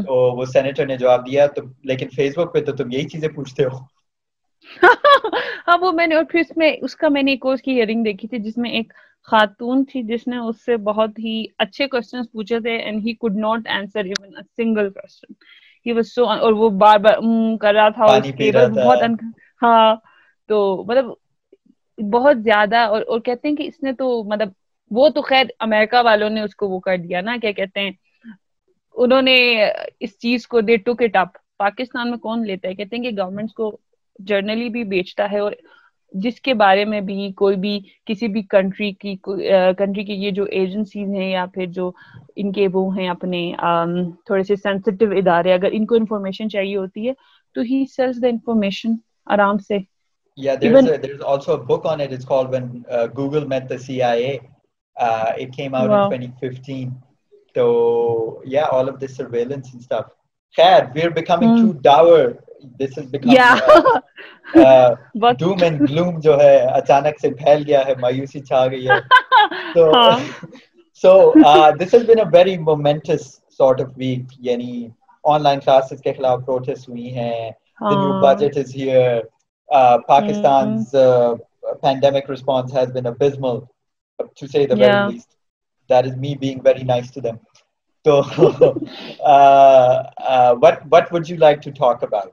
[0.00, 1.46] تو وہ سینیٹر نے جواب دیا
[1.84, 3.78] لیکن فیس بک پہ تو تم یہی چیزیں پوچھتے ہو۔
[5.66, 8.04] ہاں وہ میں نے اور پھر اس میں اس کا میں نے ایک کی ہیئرنگ
[8.04, 8.92] دیکھی تھی جس میں ایک
[9.28, 13.36] خاتون تھی جس نے اس سے بہت ہی اچھے کوشچن پوچھے تھے and he could
[13.36, 15.32] not answer even single question
[15.86, 17.18] he was so اور وہ بار بار
[17.60, 19.02] کر رہا تھا اس کے بہت
[19.62, 19.94] ہاں
[20.50, 21.06] تو مطلب
[21.98, 24.48] بہت زیادہ اور اور کہتے ہیں کہ اس نے تو مطلب
[24.90, 27.90] وہ تو خیر امریکہ والوں نے اس کو وہ کر دیا نا کیا کہتے ہیں؟
[28.94, 29.36] انہوں نے
[30.00, 33.16] اس چیز کو دے ٹوک اٹ اپ پاکستان میں کون لیتا ہے کہتے ہیں کہ
[33.16, 33.76] گورنمنٹس کو
[34.18, 35.52] جرنلی بھی بیچتا ہے اور
[36.14, 39.14] جس کے بارے میں بھی کوئی بھی کسی بھی کنٹری کی
[39.78, 41.90] کنٹری کی یہ جو ایجنسیز ہیں یا پھر جو
[42.36, 43.50] ان کے وہ ہیں اپنے
[44.26, 47.12] تھوڑے سے سینسٹیو ادارے اگر ان کو انفارمیشن چاہیے ہوتی ہے
[47.56, 48.94] تو ہی سیلس دا انفارمیشن
[49.26, 49.78] آرام سے
[50.38, 52.12] Yeah, there's, Even, a, there's also a book on it.
[52.12, 54.40] It's called When uh, Google Met the CIA.
[54.96, 56.10] Uh, it came out wow.
[56.10, 56.92] in 2015.
[57.54, 60.12] تو یا all of this surveillance and stuff
[60.56, 62.28] خیر we are becoming to dour
[62.80, 63.54] this is become یا
[65.38, 69.00] doom and gloom جو ہے اچانک سے پھیل گیا ہے مایوسی چھا گئی ہے
[69.74, 69.90] تو
[71.04, 71.32] so
[71.80, 73.26] this has been a very moments
[73.58, 74.88] sort of week یعنی
[75.24, 79.20] آن لائن کلاسز کے خلاف پروٹیسٹ ہوئی ہیں the new budget is here
[80.08, 80.82] Pakistan
[81.82, 83.58] pandemic response has been abysmal
[84.18, 85.33] to say the very least
[85.88, 87.40] That is me being very nice to them.
[88.06, 88.22] So,
[90.58, 92.32] what what would you like to talk about?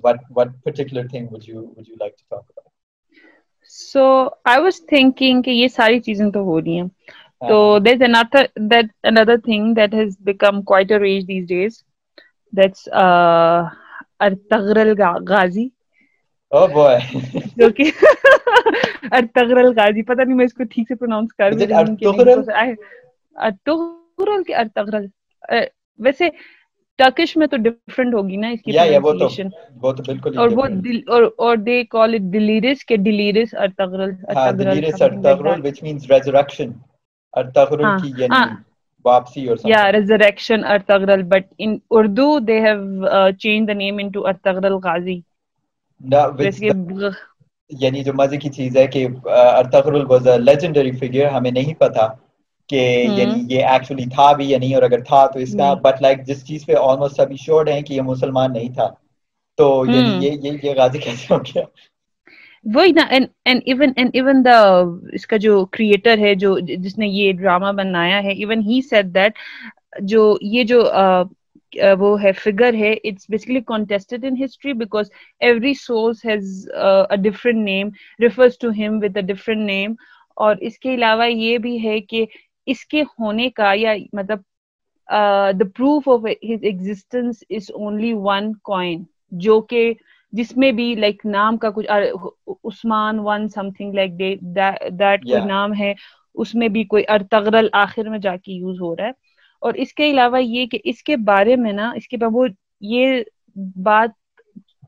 [0.00, 2.70] What what particular thing would you would you like to talk about?
[3.64, 6.88] So I was thinking کہ یہ ساری چیزیں تو ہو رہی ہیں
[7.48, 11.82] So there's another that another thing that has become quite a rage these days.
[12.52, 13.68] That's uh,
[14.20, 15.64] Artagral Ghazi.
[15.64, 15.81] Oh boy.
[16.52, 17.90] جو کہ
[19.12, 21.52] ارتغرل غازی پتہ نہیں میں اس کو ٹھیک سے پروناؤنس کر
[23.36, 25.06] ارتغرل کے ارتغرل
[26.00, 26.28] ویسے
[26.98, 28.78] ٹرکش میں تو ڈیفرنٹ ہوگی نا اس کی
[30.36, 30.66] اور وہ
[31.08, 34.10] اور اور دے کال اٹ ڈلیرس کے Dirilis Ertugrul
[34.58, 36.78] Dirilis Ertugrul which means resurrection.
[37.34, 38.44] Ertugrul کی یعنی
[39.04, 44.74] واپسی اور یا resurrection Ertugrul but in Urdu they have change the name into Ertugrul
[44.84, 45.20] Ghazi
[47.70, 52.06] یعنی جو مزے کی چیز ہے کہ Ertugrul was a legendary figure ہمیں نہیں پتا
[52.68, 56.02] کہ یعنی یہ ایکچولی تھا بھی یا نہیں اور اگر تھا تو اس کا بٹ
[56.02, 58.88] لائک جس چیز پہ آلموسٹ سبھی شورڈ ہیں کہ یہ مسلمان نہیں تھا۔
[59.58, 60.30] تو یعنی یہ
[60.62, 61.64] یہ غازی کیسے ہو گیا؟
[62.66, 63.02] وہی نا
[63.64, 64.56] ایون ایون دا
[65.12, 69.06] اس کا جو کریٹر ہے جو جس نے یہ ڈرامہ بنایا ہے ایون ہی سیٹ
[69.14, 69.38] دیٹ
[70.02, 70.80] جو یہ جو
[71.98, 76.66] وہ ہے فگر ہے it's basically contested in history because every source has
[77.22, 77.88] different name
[78.20, 79.94] refers to him with a different name
[80.36, 82.24] اور اس کے علاوہ یہ بھی ہے کہ
[82.66, 84.38] اس کے ہونے کا یا مطلب
[85.54, 89.02] the proof of his existence is only one coin
[89.38, 89.92] جو کہ
[90.32, 91.86] جس میں بھی لائک نام کا کچھ
[92.64, 94.18] Osman one something like
[94.98, 95.92] that کوئی نام ہے
[96.36, 99.21] اس میں بھی کوئی ارتغرل آخر میں جا کے یوز ہو رہا ہے۔
[99.62, 102.46] اور اس کے علاوہ یہ کہ اس کے بارے میں نا اس کے بعد وہ
[102.80, 103.22] یہ
[103.82, 104.10] بات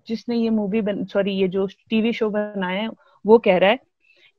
[0.08, 0.80] جس نے یہ مووی
[1.12, 2.86] سوری یہ جو ٹی وی شو بنایا ہے
[3.24, 3.76] وہ کہہ رہا ہے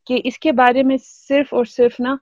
[0.07, 2.15] کہ اس کے بارے میں صرف اور صرف نا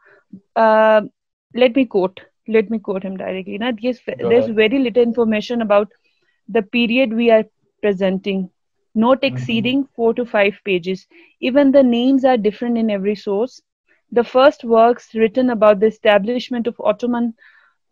[1.56, 5.94] let me quote let me quote ہم ڈائریکٹلی نا there is very little information about
[6.50, 7.42] the period we are
[7.84, 8.46] presenting
[8.96, 9.94] not exceeding mm-hmm.
[9.96, 11.08] four to five pages.
[11.42, 13.62] Even the names are different in every source.
[14.12, 17.34] The first works written about the establishment of Ottoman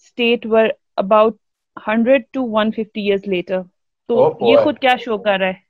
[0.03, 1.35] state or about
[1.77, 3.61] hundred to one fifty years later
[4.09, 5.69] تو یہ خود کیا show کر رہا ہے؟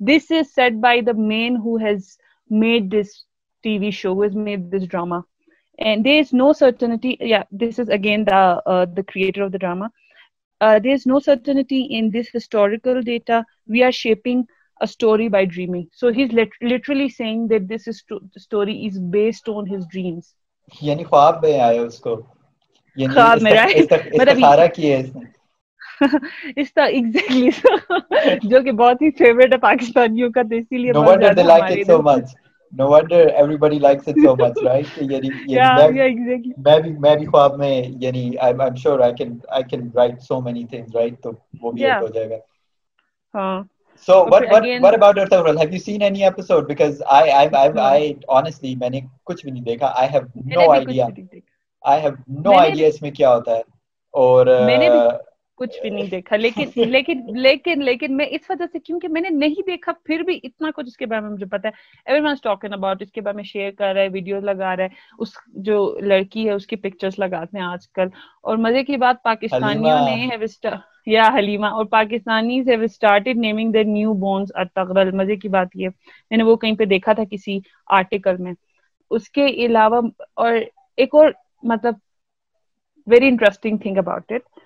[0.00, 2.16] This is set by the man has
[2.50, 3.08] made this
[3.64, 5.18] T V show has made this drama
[5.78, 7.14] and there is no certainty
[7.60, 9.86] this is again the creator of the drama
[10.78, 14.42] there is no certainty in this historical data we are shaping
[14.80, 20.34] story by dreaming so has literally seeing this story is based on his dreams
[20.82, 22.20] یعنی خواب میں آیا اس کو۔
[22.96, 25.30] یعنی خواب میرا اس نے؟
[26.56, 27.48] Exactly
[28.50, 31.62] جو کہ بہت ہی فیوریٹ ہے پاکستانیوں کا تو اسی لیے no wonder they like
[31.62, 32.34] it so much
[32.72, 37.58] no wonder everybody likes it so much right یعنی یعنی میں بھی میں بھی خواب
[37.58, 40.40] میں یعنی I am sure I can I can right so
[44.24, 45.26] what what what about your
[45.58, 46.66] Have you seen any episode?
[46.66, 51.08] Because I I I I honestly I have no idea.
[51.84, 52.10] I have
[52.44, 53.60] no idea اس میں کیا ہوتا ہے۔
[54.14, 54.46] اور
[55.56, 59.28] کچھ بھی نہیں دیکھا۔ لیکن لیکن لیکن لیکن میں اس وجہ سے کیونکہ میں نے
[59.30, 61.72] نہیں دیکھا پھر بھی اتنا کچھ اس کے بارے میں مجھے پتا ہے۔
[62.06, 64.08] ایوری ون اباؤٹ اس کے بارے میں شیئر کر رہا ہے
[64.40, 68.06] لگا رہا ہے۔ اس جو لڑکی ہے اس کی پکچرز لگاتے ہیں آج کل۔
[68.42, 70.26] اور مزے کی بات پاکستانیوں نے
[71.06, 72.68] یا حلیمہ۔ اور Pakistanis
[73.36, 75.88] naming their newborns Ertugrul مزے کی بات یہ
[76.30, 78.52] میں نے وہ کہیں پہ دیکھا تھا کسی آرٹیکل میں۔
[79.10, 80.00] اس کے علاوہ
[80.36, 80.52] اور
[80.96, 81.30] ایک اور
[81.62, 81.94] مطلب
[83.06, 84.60] very interesting thing about it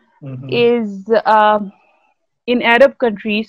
[0.54, 1.12] is
[2.48, 3.46] in Arab countries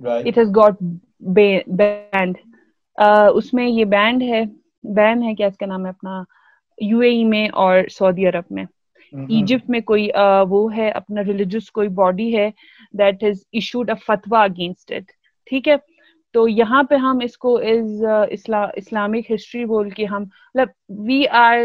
[0.00, 0.82] it has got
[1.68, 2.36] banned
[3.34, 4.42] اس میں یہ بینڈ ہے
[4.94, 6.22] بین ہے کیا اس کا نام ہے اپنا
[6.78, 8.64] یو اے ای میں اور سعودی عرب میں
[9.12, 10.08] ایجپٹ میں کوئی
[10.48, 12.48] وہ ہے اپنا ریلیجس کوئی باڈی ہے
[12.94, 15.12] that has issued a fatwa against it
[15.46, 15.76] ٹھیک ہے
[16.34, 18.02] تو یہاں پہ ہم اس کو از
[18.76, 20.68] اسلامک ہسٹری بول کے ہم مطلب
[21.00, 21.58] وی آر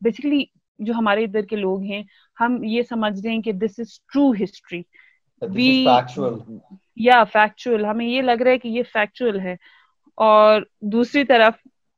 [0.00, 0.44] بیسکلی
[0.80, 2.02] جو ہمارے ادھر کے لوگ ہیں
[2.36, 4.82] ہم یہ سمجھ رہے ہیں کہ this is true history
[5.42, 5.70] we
[7.00, 9.54] یا فیکچوئل ہمیں یہ لگ رہا ہے کہ یہ فیکچوئل ہے۔
[10.18, 11.54] اور دوسری طرف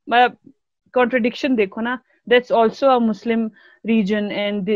[0.08, 0.32] مطلب
[0.94, 1.96] کانٹرڈکشن دیکھو نا
[2.26, 3.46] that's also a Muslim
[3.84, 4.70] region and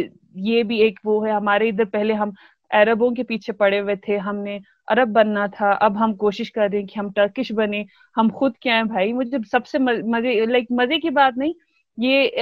[0.44, 2.30] یہ بھی ایک وہ ہے۔ ہمارے ادھر پہلے ہم
[2.70, 6.68] عربوں کے پیچھے پڑے ہوئے تھے ہم نے عرب بننا تھا، اب ہم کوشش کر
[6.72, 7.82] رہے ہیں کہ ہم ٹرکش بنے
[8.16, 11.52] ہم خود کیا ہیں بھائی؟ مجھے سب سے مزے لائک مزے کی بات نہیں،
[11.98, 12.38] یہ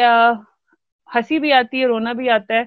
[1.08, 2.64] ہنسی بھی آتی ہے، رونا بھی آتا ہے،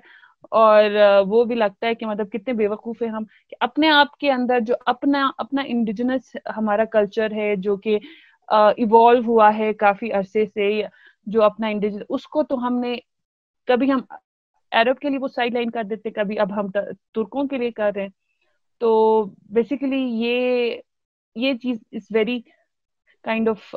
[0.52, 0.84] اور
[1.28, 4.60] وہ بھی لگتا ہے کہ مطلب کتنے بیوقوف ہیں ہم، کہ اپنے آپ کے اندر
[4.68, 7.98] جو اپنا اپنا انڈیجنس ہمارا کلچر ہے، جو کہ
[8.50, 10.70] ایوالو ہوا ہے کافی عرصے سے،
[11.28, 12.96] جو اپنا انڈیجنس اس کو تو ہم نے
[13.68, 14.02] کبھی ہم
[14.72, 17.92] عرب کے لیے وہ سائڈ لائن کر دیتے، کبھی اب ہم ترکوں کے لیے کر
[17.96, 18.10] رہے ہیں۔
[18.82, 20.76] تو بیسیکلی یہ
[21.36, 22.40] یہ چیز از ویری
[23.26, 23.76] کائنڈ آف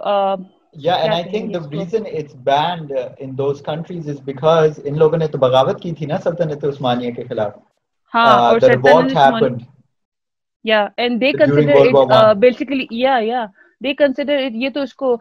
[0.77, 5.19] یا and I think the reason it's banned in those countries is because ان لوگوں
[5.19, 7.53] نے تو بغاوت کی تھی نا سلطنت عثمانیہ کے خلاف.
[8.13, 9.63] ہاں uh, اور revolt happened
[10.65, 13.45] yeah and they consider basically yeah yeah
[13.81, 15.17] they consider یہ تو اس کو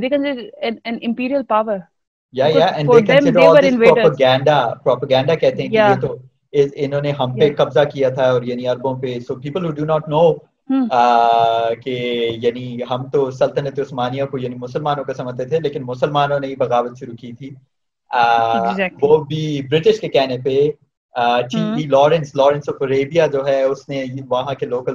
[0.00, 1.78] they consider an imperial power
[2.34, 6.16] yeah yeah and they consider all this propaganda propaganda کہتے ہیں کہ یہ تو
[6.52, 9.84] انہوں نے ہم پہ قبضہ کیا تھا اور یعنی عربوں پہ۔ So people who do
[9.84, 10.22] not know
[11.82, 11.90] کہ
[12.36, 16.56] یعنی ہم تو سلطنت عثمانیہ کو یعنی مسلمانوں کا سمجھتے تھے لیکن مسلمانوں نے ہی
[16.56, 17.50] بغاوت شروع کی تھی۔
[19.02, 20.56] وہ بھی برٹش کے کہنے پہ
[21.86, 24.94] لارنس لارنس آف اریبیا جو ہے اس نے وہاں کے لوکل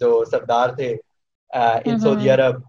[0.00, 0.94] جو سردار تھے
[1.84, 2.60] ان سعودی عرب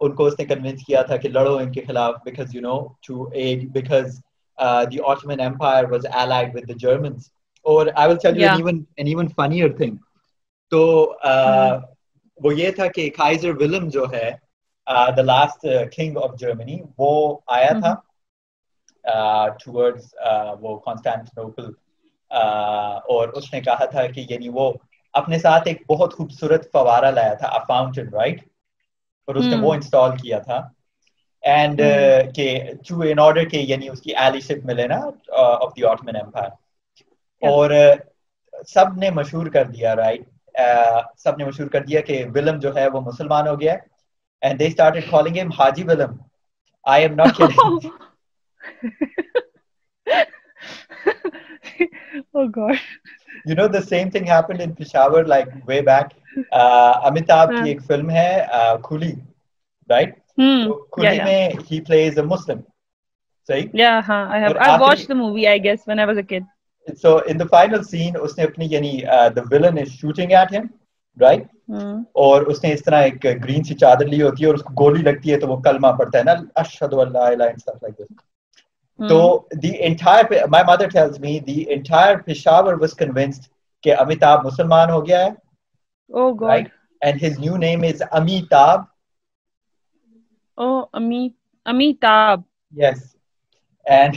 [0.00, 2.76] ان کو اس نے کنونس کیا تھا کہ لڑو ان کے خلاف because you know
[3.06, 4.18] to add because
[4.88, 7.28] the Ottoman empire was allied with the Germans
[7.64, 8.54] will tell you yeah.
[8.54, 9.98] an even an even funnier thing.
[10.72, 11.94] So uh, mm.
[12.38, 14.30] وہ یہ تھا کہ کائزر ولم جو ہے
[15.16, 17.12] the last king of Germany وہ
[17.46, 17.94] آیا تھا
[19.60, 20.14] towards
[20.60, 21.70] وہ کانسٹینٹنوپل
[22.30, 24.72] اور اس نے کہا تھا کہ یعنی وہ
[25.14, 28.40] اپنے ساتھ ایک بہت خوبصورت فوارہ لایا تھا فاؤنٹن رائٹ
[29.28, 30.60] اور اس نے وہ انسٹال کیا تھا
[31.42, 31.80] اینڈ
[32.34, 35.00] کہ ٹو ان آرڈر کہ یعنی اس کی ایلی شپ ملے نا
[35.38, 36.50] آف دی آٹمن امپائر
[37.50, 37.70] اور
[38.68, 40.22] سب نے مشہور کر دیا رائٹ
[41.18, 43.74] سب نے مشہور کر دیا کہ ولم جو ہے وہ مسلمان ہو گیا
[44.42, 46.16] and they started calling him Haji Wilhelm
[46.84, 47.88] I am not kidding
[52.34, 52.78] oh god
[53.44, 56.14] you know the same thing happened in Peshawar like way back
[56.52, 58.28] uh, Amitabh کی ایک فلم ہے
[58.84, 59.12] کھلی
[59.90, 60.14] right
[60.92, 62.60] کھلی میں he plays a Muslim
[63.48, 66.26] صحیح yeah huh, I have I watched the movie I guess when I was a
[66.32, 66.44] kid
[66.88, 69.00] so in the final scene اس نے اپنی یعنی
[69.36, 70.66] the villain is shooting at him
[71.18, 71.46] right
[72.12, 74.74] اور اس نے اس طرح ایک green سی چادر لی ہوتی ہے اور اس کو
[74.74, 77.86] گولی لگتی ہے تو وہ کلمہ پڑھتا ہے نا اشہد ان لا الہ الا اللہ
[77.86, 83.50] like this تو the entire my mother tells me the entire Peshawar was convinced
[83.84, 85.30] کہ امیتاب مسلمان ہو گیا ہے
[86.10, 86.68] oh god right?
[87.02, 88.86] and his new name is Amitabh
[90.58, 91.34] oh Amit
[91.66, 93.13] Amitabh yes
[93.86, 94.14] and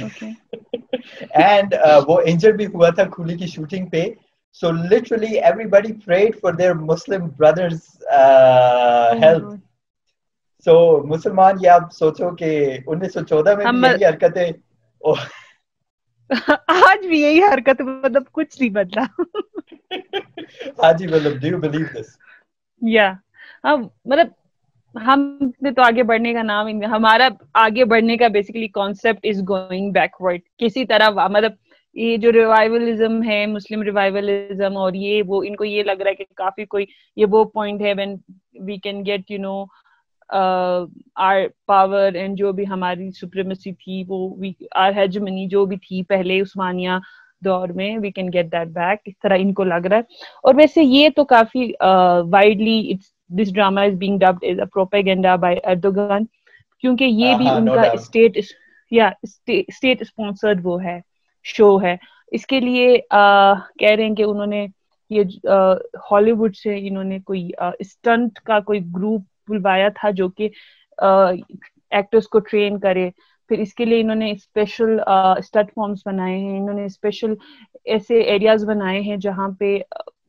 [1.36, 1.74] and
[2.07, 4.03] وہ انجر بھی ہوا تھا کھلی کی شوٹنگ پہ.
[4.59, 5.39] So literally
[5.70, 7.80] everybody prayed for their Muslim brothers
[9.22, 9.43] help
[10.65, 12.49] so مسلمان یہ آپ سوچو کہ
[12.88, 14.51] انیس سو چودہ میں بھی یہی حرکتیں
[16.68, 19.03] آج بھی یہی حرکت مطلب کچھ نہیں بدلا.
[20.78, 22.07] ہاں جی مطلب ڈو یو بلیو دس
[22.82, 23.11] یا
[23.63, 24.28] مطلب
[24.95, 25.21] ہم
[25.61, 27.27] نے تو آگے بڑھنے کا نام ہمارا
[27.63, 31.51] آگے بڑھنے کا basically concept is going backward کسی طرح مطلب
[31.95, 36.15] یہ جو ریوائولزم ہے مسلم ریوائولزم اور یہ وہ، ان کو یہ لگ رہا ہے
[36.15, 36.85] کہ کافی کوئی
[37.17, 38.15] یہ وہ پوائنٹ ہے when
[38.65, 39.63] we can get you know
[40.29, 44.29] our power and جو بھی ہماری سپریمسی تھی، وہ
[44.75, 46.97] آر ہیجمنی جو بھی تھی پہلے عثمانیہ
[47.41, 50.01] دور میں we can get that back اس طرح ان کو لگ رہا ہے۔
[50.43, 54.65] اور ویسے یہ تو کافی uh, widely it's this drama is being dubbed as a
[54.65, 56.25] propaganda by Erdogan
[56.84, 58.38] کیونکہ یہ بھی ان کا اسٹیٹ
[58.91, 60.99] یا اسٹیٹ اسپانسرڈ وہ ہے
[61.45, 61.95] شو ہے۔
[62.32, 64.65] اس کے لیے کہہ رہے ہیں کہ انہوں نے
[65.11, 65.47] یہ
[66.11, 67.49] ہالی ووڈ سے انہوں نے کوئی
[67.80, 70.49] اسٹنٹ کا کوئی گروپ بلوایا تھا جو کہ
[70.97, 73.09] ایکٹرس کو ٹرین کرے۔
[73.49, 77.34] پھر اس کے لیے انہوں نے اسپیشل اسٹڈ فارمس بنائے ہیں۔ انہوں نے اسپیشل
[77.86, 79.78] ایسے ایریاز بنائے ہیں جہاں پہ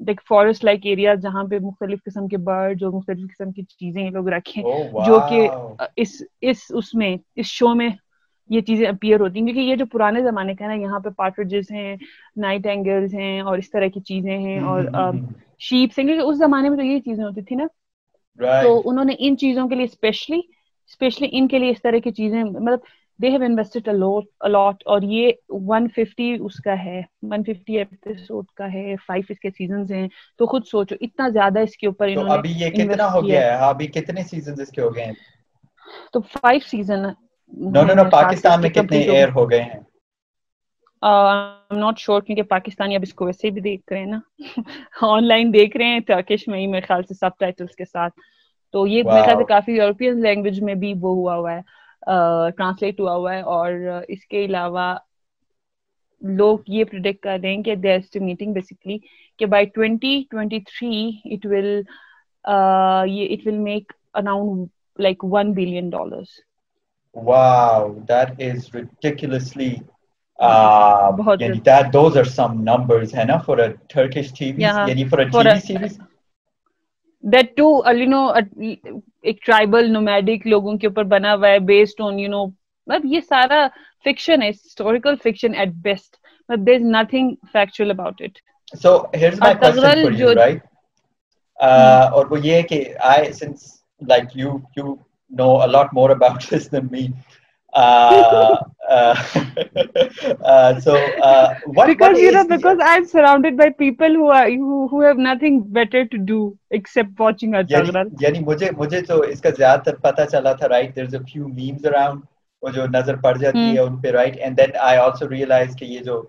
[0.00, 4.02] لائک فارسٹ لائک ایریا جہاں پہ مختلف قسم کے برڈ جو مختلف قسم کی چیزیں
[4.02, 5.48] یہ لوگ رکھیں oh, جو کہ
[5.96, 7.88] اس اس اس میں اس شو میں
[8.48, 11.08] یہ چیزیں اپیئر ہوتی ہیں۔ کیونکہ یہ جو پرانے زمانے کا ہے نا یہاں پہ
[11.08, 11.96] پارٹریجز ہیں
[12.36, 14.82] نائٹ اینگلز ہیں اور اس طرح کی چیزیں ہیں اور
[15.58, 17.66] شیپس ہیں۔ کیونکہ اس زمانے میں تو یہ چیزیں ہوتی تھی نا۔
[18.62, 20.38] تو انہوں نے ان چیزوں کے لیے اسپیشلی
[20.86, 22.78] اسپیشلی ان کے لیے اس طرح کی چیزیں مطلب
[23.20, 23.88] دے ہیو انویسٹڈ
[24.40, 29.92] الاٹ اور یہ 150 اس کا ہے 150 ایپیسوڈ کا ہے 5 اس کے سیزنز
[29.92, 30.08] ہیں
[30.38, 33.40] تو خود سوچو اتنا زیادہ اس کے اوپر انہوں نے ابھی یہ کتنا ہو گیا
[33.40, 35.12] ہے؟ ابھی کتنے سیزنز اس کے ہو گئے ہیں؟
[36.12, 37.02] تو 5 سیزن
[37.72, 39.80] نو نو نو پاکستان میں کتنے ایئر ہو گئے؟ ہیں؟
[41.02, 44.18] I'm not sure کیونکہ پاکستانی اب اس کو ویسے بھی دیکھ رہے ہیں نا۔
[45.02, 48.14] آن لائن دیکھ رہے ہیں ٹرکش میں ہی میرے خیال سے سب ٹائٹلس کے ساتھ۔
[48.72, 51.60] تو یہ میرے خیال سے کافی یورپین لینگویج میں بھی وہ ہوا ہوا ہے۔
[52.56, 53.72] ٹرانسلیٹ ہوا ہوا ہے اور
[54.08, 54.94] اس کے علاوہ
[56.22, 58.98] لوگ یہ پرڈکٹ کر رہے ہیں کہ دیر میٹنگ بیسکلی
[59.38, 61.70] کہ by twenty twenty three it will
[63.08, 64.66] یہ it will make around
[64.98, 66.40] like one billion dollars
[67.16, 69.82] Wow, that is ridiculously
[70.38, 75.08] uh, yani that those are some numbers ہے نا for a Turkish TV yeah, yani
[75.08, 75.98] for a TV a, series?
[77.24, 78.42] That too uh, you know uh,
[79.22, 83.20] ایک tribal nomadic لوگوں کے اوپر بنا ہوا ہے based on you know مطلب یہ
[83.20, 83.66] سارا
[84.04, 86.16] فکشن ہے ہسٹوریکل فکشن ایٹ بیسٹ
[86.48, 88.38] مطلب there is nothing factual about it
[88.76, 90.62] so here's my question for you right
[91.58, 93.66] اور وہ یہ ہے کہ I sense
[94.02, 94.94] like you you
[95.30, 97.06] know a lot more about this than me
[100.80, 100.92] so
[101.66, 105.18] what, because what you know because i'm surrounded by people who are who, who have
[105.18, 110.26] nothing better to do except watching a yani, yani mujhe mujhe to iska zyadar pata
[110.26, 110.94] chala tha right?
[110.94, 112.22] There's a few memes around
[112.62, 115.84] وہ جو نظر پڑ جاتی ہے ان پہ right and then I also realize کہ
[115.84, 116.22] یہ جو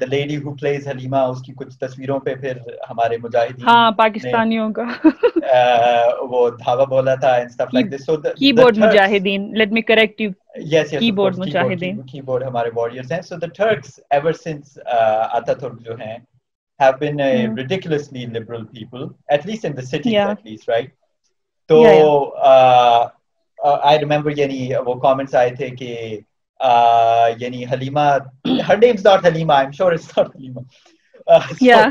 [0.00, 2.58] the lady who plays Halima اس کی کچھ تصویروں پہ پھر
[2.90, 4.84] ہمارے مجاہدین ہاں پاکستانیوں کا
[6.30, 7.36] وہ دھاوا بولا تھا
[10.54, 15.52] یس کی بورڈ مجاہدین کی بورڈ ہمارے وارریئرز ہیں so the Turks ever since آتا
[15.52, 16.16] ترک جو ہیں
[16.80, 17.56] have been a mm.
[17.56, 20.30] ridiculously liberal people at least in the cities yeah.
[20.30, 20.90] at least right
[21.70, 22.50] so yeah, yeah.
[22.50, 23.02] Uh,
[23.58, 26.20] uh, i remember yani وہ comments آئے تھے کہ
[27.38, 28.08] یعنی Halime
[28.68, 30.60] her name is not Halime I am sure it's not Halime
[31.60, 31.84] یا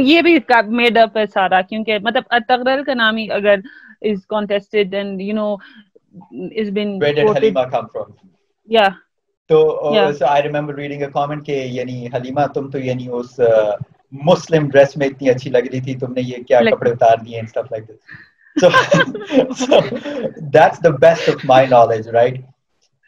[0.00, 0.38] یہ بھی
[0.70, 3.60] made up ہے سارا کیونکہ مطلب تغرل کا نام ہی اگر
[4.02, 5.54] is contested and you
[6.32, 8.10] know is been where did Halime come from
[8.68, 8.88] یا
[9.48, 9.58] تو
[10.18, 13.40] so I remember reading a comment کہ یعنی حلیمہ تم تو یعنی اس
[14.12, 17.36] مسلم ڈریس میں اتنی اچھی لگ رہی تھی تم نے یہ کیا کپڑے اتار دیے
[17.36, 17.94] and stuff like this
[18.56, 18.70] so,
[19.54, 19.80] so
[20.52, 22.44] that's the best of my knowledge right?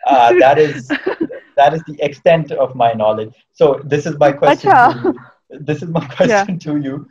[0.07, 0.89] Uh, that is
[1.57, 3.35] that is the extent of my knowledge.
[3.53, 5.15] So this is my question to you.
[5.51, 6.59] this is my question yeah.
[6.59, 7.09] to you.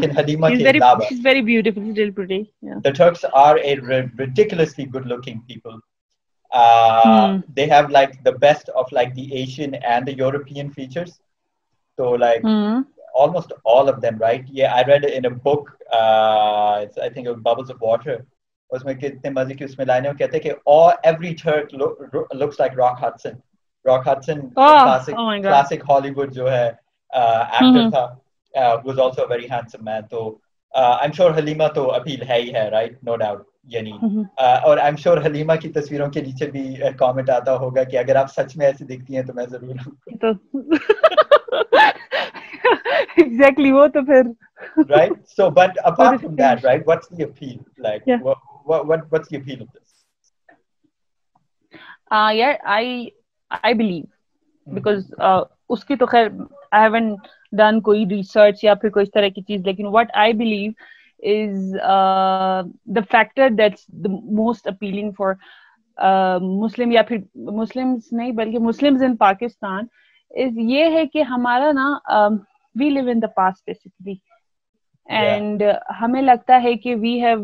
[0.00, 0.72] کتنے مزے
[22.58, 23.36] like Rock Hudson
[23.86, 26.66] Rock Hudson classic Hollywood جو ہے
[27.10, 28.04] actor تھا
[28.84, 30.28] was also very handsome man تو
[30.74, 33.92] I am sure Halime تو appeal ہے ہی ہے رائٹ نو ڈاؤٹ یعنی
[34.36, 36.64] اور آئی ایم شیور حلیمہ کی تصویروں کے نیچے بھی
[36.98, 39.74] کامنٹ آتا ہوگا کہ اگر آپ سچ میں ایسی دیکھتی ہیں تو میں ضرور
[43.16, 44.22] ایگزیکٹلی وہ تو پھر
[44.90, 48.08] right so but apart from that right what's the appeal like
[48.66, 49.90] what what's the appeal of this
[52.34, 53.08] یار آئی
[53.52, 54.74] mm-hmm.
[54.74, 56.28] because uh اس کی تو خیر
[56.72, 60.32] I haven't done کوئی ریسرچ یا پھر کوئی اس طرح کی چیز لیکن what I
[60.32, 60.72] believe
[61.22, 65.34] is uh, the factor that's the most appealing for
[66.40, 69.86] مسلم یا پھر مسلم نہیں بلکہ مسلم ان پاکستان
[70.70, 71.88] یہ ہے کہ ہمارا نا
[72.74, 74.14] we live in the pass basically
[75.06, 75.62] and
[76.00, 77.38] ہمیں لگتا ہے کہ وی ہیو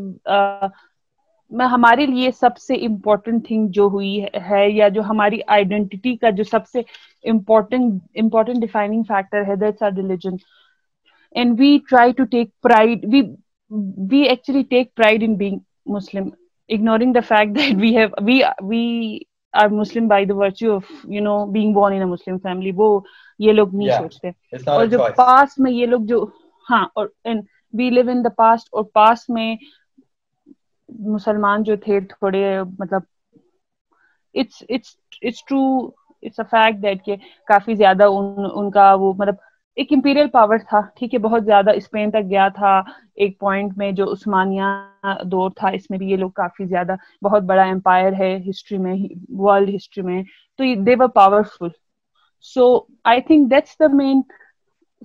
[1.52, 6.44] ہمارے لیے سب سے امپورٹنٹ تھنگ جو ہوئی ہے یا جو ہماری آئیڈینٹی کا جو
[6.44, 6.80] سب سے
[7.24, 10.36] امپورٹنٹ امپورٹنٹ ڈیفائننگ فیکٹر ہے that's our religion
[11.34, 13.22] and we try to take pride we
[14.10, 16.28] we actually take pride in being Muslim
[16.68, 21.46] the fact that we have we we are muslim by the virtue of you know
[21.46, 22.72] being born in a muslim family.
[22.74, 23.00] وہ
[23.40, 24.28] یہ لوگ نہیں سوچتے.
[24.70, 26.24] اور جو پاس میں یہ لوگ جو
[26.66, 27.06] ہاں اور
[27.74, 29.54] وی لیو ان دا پاسٹ اور پاس میں
[30.88, 32.44] مسلمان جو تھے، تھوڑے
[32.78, 33.00] مطلب
[34.34, 35.60] it's it's it's true
[36.22, 37.16] it's a fact that کہ
[37.48, 39.34] کافی زیادہ ان ان کا وہ مطلب
[39.76, 42.80] ایک امپیریل پاور تھا، ٹھیک ہے، بہت زیادہ اسپین تک گیا تھا،
[43.14, 44.62] ایک پوائنٹ میں جو عثمانیہ
[45.24, 48.94] دور تھا، اس میں بھی یہ لوگ کافی زیادہ، بہت بڑا امپائر ہے ہسٹری میں
[49.38, 50.22] ورلڈ ہسٹری میں،
[50.58, 51.68] تو they were powerful
[52.46, 52.64] so
[53.04, 54.20] I think that's the main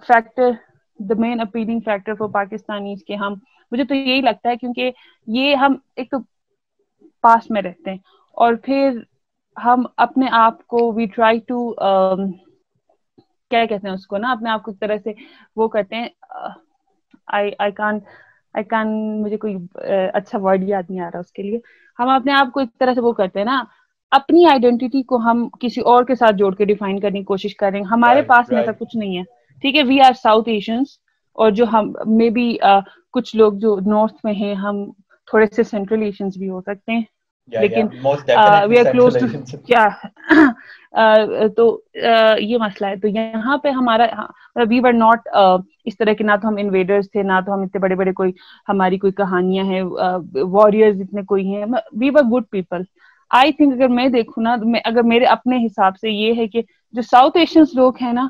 [0.07, 0.51] factor
[0.99, 3.33] the main appealing factor for Pakistani کہ ہم
[3.73, 4.91] مجھے تو یہی لگتا ہے کیونکہ
[5.27, 6.17] یہ ہم ایک تو
[7.23, 7.97] پاس میں رہتے ہیں
[8.37, 8.97] اور پھر
[9.57, 11.59] ہم اپنے آپ کو وی ٹرائی ٹو
[13.51, 15.11] کیا کہتے ہیں اس کو نا اپنے آپ کو ایک طرح سے
[15.57, 16.07] وہ کرتے ہیں
[17.33, 17.99] آئی کان
[18.55, 18.87] آئی کان
[19.21, 19.55] مجھے کوئی
[20.13, 21.59] اچھا ورڈ یاد نہیں آ رہا اس کے لیے۔
[21.99, 23.63] ہم اپنے آپ کو ایک طرح سے وہ کرتے ہیں نا
[24.11, 27.69] اپنی آئیڈینٹی کو ہم کسی اور کے ساتھ جوڑ کے ڈیفائن کرنے کی کوشش کر
[27.69, 29.23] رہے ہیں۔ ہمارے پاس ایسا کچھ نہیں ہے۔
[29.63, 30.97] ٹھیک ہے وی آر ساؤتھ ایشینس
[31.37, 32.47] اور جو ہم مے بی
[33.13, 34.83] کچھ لوگ جو نارتھ میں ہیں ہم
[35.27, 37.01] تھوڑے سے سینٹرل ایشینس بھی ہو سکتے ہیں۔
[37.49, 37.87] لیکن
[38.67, 39.25] وی آر کلوز ٹو
[39.65, 39.85] کیا؟
[41.55, 41.65] تو
[42.39, 44.05] یہ مسئلہ ہے۔ تو یہاں پہ ہمارا
[44.69, 45.27] وی ور ناٹ
[45.85, 48.31] اس طرح کے نہ تو ہم انویڈرز تھے نہ تو ہم اتنے بڑے بڑے کوئی
[48.69, 49.81] ہماری کوئی کہانیاں ہیں
[50.51, 52.81] واریئرز اتنے کوئی ہیں۔ We were good people
[53.31, 54.55] I think اگر میں دیکھوں نا
[54.85, 56.61] اگر میرے اپنے حساب سے یہ ہے کہ
[56.93, 58.27] جو ساؤتھ ایشینس لوگ ہیں نا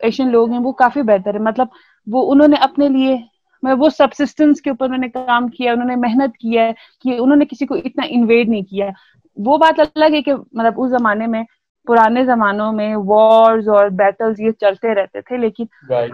[0.00, 1.68] ایشین لوگ ہیں وہ کافی بہتر ہے مطلب
[2.06, 3.16] وہ انہوں نے اپنے لیے
[3.62, 7.18] میں وہ سبسٹنس کے اوپر انہوں نے کام کیا انہوں نے محنت کیا ہے کہ
[7.18, 8.90] انہوں نے کسی کو اتنا انویڈ نہیں کیا۔
[9.36, 11.42] وہ بات الگ ہے کہ مطلب اس زمانے میں
[11.86, 15.64] پرانے زمانوں میں وارز اور بیٹلز یہ چلتے رہتے تھے لیکن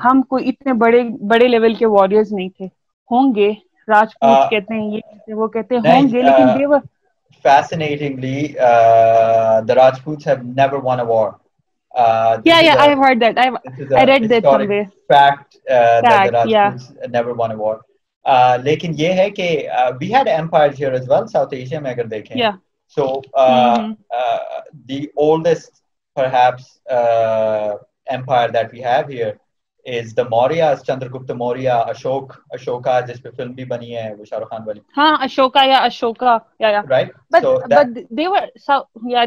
[0.04, 2.66] ہم کوئی اتنے بڑے بڑے لیول کے واریئرز نہیں تھے۔
[3.10, 3.50] ہوں گے
[3.88, 6.84] راجپوت کہتے ہیں یہ وہ کہتے ہیں ہوں گے لیکن they were
[7.44, 11.26] fascinatingly uh, the Rajputs have never won a war
[11.96, 13.38] Uh, yeah, yeah, I have heard that.
[13.38, 13.54] I've,
[14.00, 14.90] I read that somewhere.
[15.08, 16.76] Fact, uh, fact that yeah.
[17.08, 17.80] never won a war.
[18.24, 19.48] Uh, لیکن یہ ہے کہ
[20.00, 22.36] we had empires here as well, South Asia میں اگر دیکھیں.
[22.36, 22.56] Yeah.
[22.86, 23.92] So uh, mm-hmm.
[24.12, 24.38] uh,
[24.86, 25.82] the oldest,
[26.14, 27.76] perhaps, uh,
[28.08, 29.38] empire that we have here
[29.84, 34.38] is the Mauryas, Chandragupta Maurya, Ashok, Ashoka, جس پہ film بھی بنی ہے وہ شاہ
[34.38, 34.80] رخ خان والی.
[34.96, 36.82] ہاں Ashoka یا Ashoka, yeah, yeah.
[36.88, 37.12] Right.
[37.30, 39.26] But so that, but they were so yeah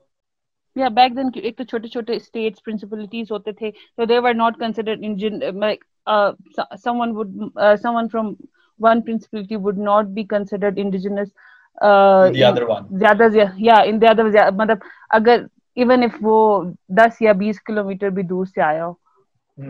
[0.75, 0.83] Mm-hmm.
[0.83, 4.59] یا بیک دین ایک تو چھوٹے چھوٹے اسٹیٹس پرنسپلٹیز ہوتے تھے تو they were not
[4.59, 4.99] considered
[6.99, 7.31] someone would
[7.95, 8.33] someone from
[8.79, 11.29] one principality would not be considered indigenous
[12.99, 13.99] زیادہ یا ان
[14.53, 14.77] مطلب
[15.09, 15.43] اگر
[15.77, 16.63] ایون اف وہ
[16.97, 18.93] دس یا بیس کلو میٹر بھی دور سے آیا ہو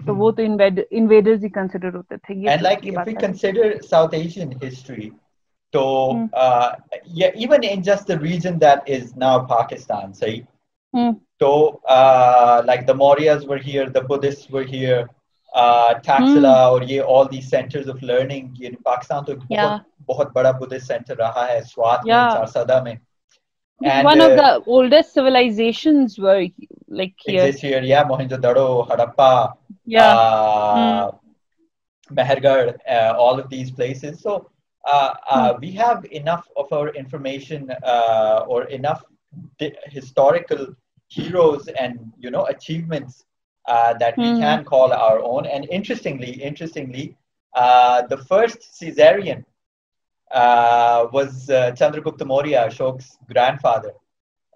[0.05, 0.43] تو وہ تو
[0.91, 5.09] انویڈرز ہی کنسیڈر ہوتے تھے and like if we consider South Asian history
[5.73, 5.83] تو
[6.13, 10.41] even in just the region that is now Pakistan صحیح
[11.39, 11.79] تو
[12.65, 15.03] like the Mauryas were here the Buddhist were here
[16.03, 20.87] Taxila اور یہ all the centres of learning یہ پاکستان تو بہت بہت بڑا بدھسٹ
[20.87, 22.95] سینٹر رہا ہے سوات میں سارسادہ میں
[23.81, 26.47] one of the oldest civilizations were
[26.87, 29.53] like here exist here yeah mohenjo-daro harappa
[29.85, 31.19] yeah uh, mm.
[32.09, 34.49] mehergarh uh, all of these places so
[34.83, 35.61] uh, uh, mm.
[35.61, 39.03] we have enough of our information uh, or enough
[39.89, 40.67] historical
[41.11, 43.25] heroes and you know achievements
[43.67, 44.39] uh, that we mm.
[44.39, 45.45] can call our own.
[45.45, 47.15] And interestingly, interestingly,
[47.55, 49.45] uh, the first Caesarian
[50.31, 53.91] uh, was uh, Chandragupta Maurya, Ashok's grandfather.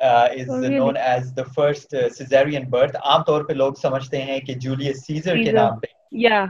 [0.01, 0.75] Uh, is oh, really?
[0.75, 2.95] known as the first uh, Caesarian birth.
[2.95, 5.87] عام طور پہ لوگ سمجھتے ہیں کہ Julius scissor کے نام پہ
[6.23, 6.47] yeah.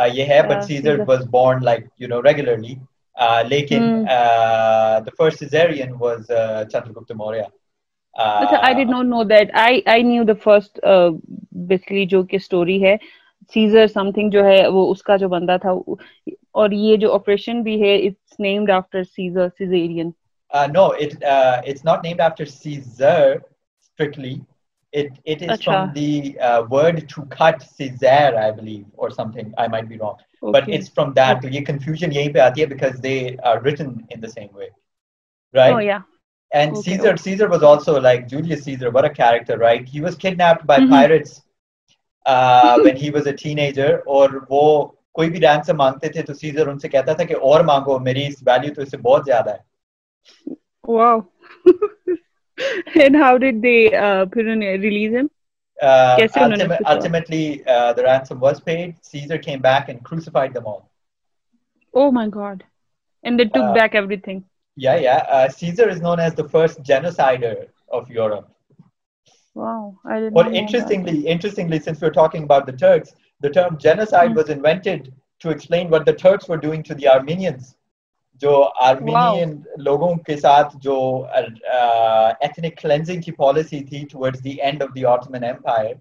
[0.00, 2.76] uh, یہ ہے but Caesar, Caesar was born like you know regularly
[3.16, 4.06] uh, لیکن mm.
[4.18, 7.48] uh, the first Caesarian was uh, Chandragupta Maurya
[8.16, 10.80] I did not know that I I knew the first
[11.68, 12.96] basically جو کہ story ہے
[13.54, 15.70] scissor some thing جو ہے وہ اس کا جو بندہ تھا
[16.60, 20.10] اور یہ جو آپریشن بھی ہے it's named after Caesar caesarean
[20.72, 24.34] no it's not named after Caesar strictly
[24.92, 25.64] it it is Achha.
[25.64, 29.52] from the uh, word to cut Caesar, I believe, or something.
[29.58, 30.52] I might be wrong, okay.
[30.52, 31.44] but it's from that.
[31.44, 31.58] Okay.
[31.58, 34.68] So confusion yahi pe aati hai because they are written in the same way,
[35.54, 35.74] right?
[35.78, 36.02] Oh yeah.
[36.60, 36.82] and okay.
[36.86, 40.78] caesar caesar was also like julius caesar what a character right he was kidnapped by
[40.78, 40.96] mm-hmm.
[40.96, 41.42] pirates
[42.26, 44.64] uh, when he was a teenager or wo
[45.18, 48.40] koi bhi ransom mangte the to caesar unse kehta tha ki aur mango meri is
[48.50, 50.58] value to isse bahut zyada hai
[50.98, 51.16] wow
[53.06, 55.30] and how did they uh, release him
[55.82, 60.82] uh, ultimate, ultimately uh, the ransom was paid caesar came back and crucified them all
[62.02, 62.66] oh my god
[63.24, 64.44] and they took uh, back everything
[64.76, 65.24] Yeah, yeah.
[65.28, 68.50] Uh, Caesar is known as the first genocider of Europe.
[69.56, 70.34] Wow, I didn't.
[70.34, 74.36] But interestingly, interestingly, since we're talking about the Turks, the term genocide mm-hmm.
[74.36, 77.74] was invented to explain what the Turks were doing to the Armenians
[78.42, 78.52] جو
[78.82, 79.50] Armenian
[79.84, 80.96] لوگوں کے ساتھ جو
[81.32, 85.92] ethnic cleansing کی policy تھی towards the end of the Ottoman empire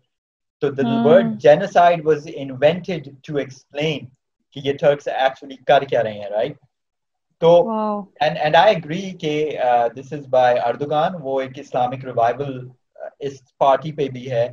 [0.62, 4.10] تو the word genocide was invented to explain
[4.56, 6.58] کہ یہ ٹرکس ایکچولی کر کیا رہے ہیں رائٹ
[7.44, 7.52] تو
[8.20, 9.58] اینڈ آئی اگری کہ
[9.96, 12.68] دس از بائی اردوگان وہ ایک اسلامک ریوائول
[13.20, 14.46] اس پارٹی پہ بھی ہے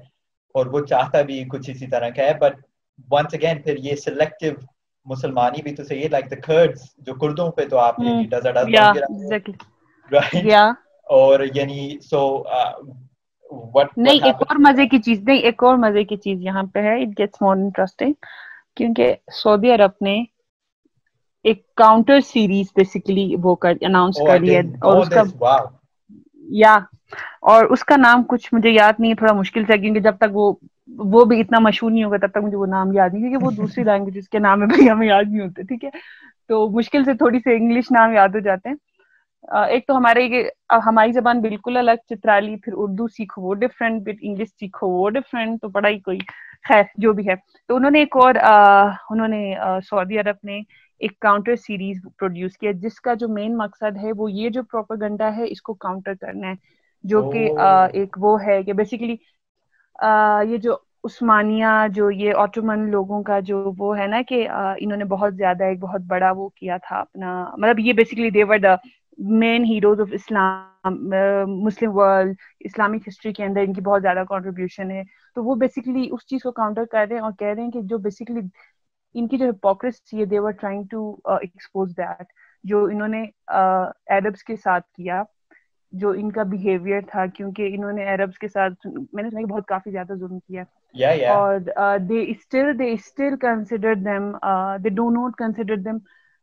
[0.55, 2.34] اور وہ چاہتا بھی کچھ اسی طرح کا ہے.
[2.34, 2.57] بٹ
[3.12, 4.47] ونس اگین پھر یہ سلیکٹو
[5.07, 6.09] مسلمانی بھی تو صحیح ہے.
[6.09, 10.70] لائک دا کرڈز جو کردوں پہ تو آپ نے ڈزا ڈزا
[11.07, 12.43] اور یعنی سو
[13.97, 17.03] نہیں ایک اور مزے کی چیز نہیں ایک اور مزے کی چیز یہاں پہ ہے.
[17.03, 18.12] اٹ گیٹس مور انٹرسٹنگ
[18.76, 20.22] کیونکہ سعودی عرب نے
[21.45, 25.22] ایک کاؤنٹر سیریز بیسیکلی وہ کر اناؤنس کر لیا اور اس کا
[26.59, 26.74] یا
[27.45, 30.34] اور اس کا نام کچھ مجھے یاد نہیں ہے تھوڑا مشکل سے کیونکہ جب تک
[30.34, 30.53] وہ
[31.11, 33.51] وہ بھی اتنا مشہور نہیں ہوگا تب تک مجھے وہ نام یاد نہیں کیونکہ وہ
[33.53, 35.91] دوسری لینگویج کے نام ہے بھائی ہمیں یاد نہیں ہوتے ٹھیک ہے؟
[36.51, 38.76] تو مشکل سے تھوڑی سی انگلش نام یاد ہو جاتے ہیں۔
[39.66, 40.26] ایک تو ہمارے
[40.86, 45.61] ہماری زبان بالکل الگ چترالی پھر اردو سیکھو وہ ڈفرینٹ پھر انگلش سیکھو وہ ڈفرینٹ
[45.61, 46.18] تو پڑھائی کوئی
[46.64, 47.34] خیر جو بھی ہے۔
[47.68, 48.34] تو انہوں نے ایک اور
[49.11, 49.43] انہوں نے
[49.84, 50.61] سعودی عرب نے
[51.01, 54.96] ایک کاؤنٹر سیریز پروڈیوس کیا جس کا جو مین مقصد ہے وہ یہ جو پروپر
[55.01, 56.55] گنڈا ہے اس کو کاؤنٹر کرنا ہے۔
[57.05, 57.48] جو کہ
[57.92, 59.16] ایک وہ ہے کہ بیسیکلی
[60.44, 65.05] یہ جو عثمانیہ جو یہ آٹومن لوگوں کا جو وہ ہے نا کہ انہوں نے
[65.07, 68.74] بہت زیادہ ایک بہت بڑا وہ کیا تھا اپنا۔ مطلب یہ basically they're the
[69.34, 71.09] main heroes of Islam
[71.57, 75.03] Muslim world Islamic history کے اندر ان کی بہت زیادہ کانٹریبیوشن ہے۔
[75.36, 77.80] تو وہ بیسکلی اس چیز کو کاؤنٹر کر رہے ہیں اور کہہ رہے ہیں کہ
[77.84, 78.40] جو بیسکلی
[79.15, 82.27] ان کی جو ہپوکریسی ہے they're trying to expose that
[82.65, 83.25] جو انہوں نے
[84.07, 85.23] ایربس کے ساتھ کیا
[85.93, 89.91] جو ان کا بیہیویئر تھا کیونکہ انہوں نے عربس کے ساتھ میں نے بہت کافی
[89.91, 90.63] زیادہ ظلم کیا.
[91.33, 91.59] اور
[91.99, 94.31] they still they still consider them
[94.85, 95.97] they do not consider them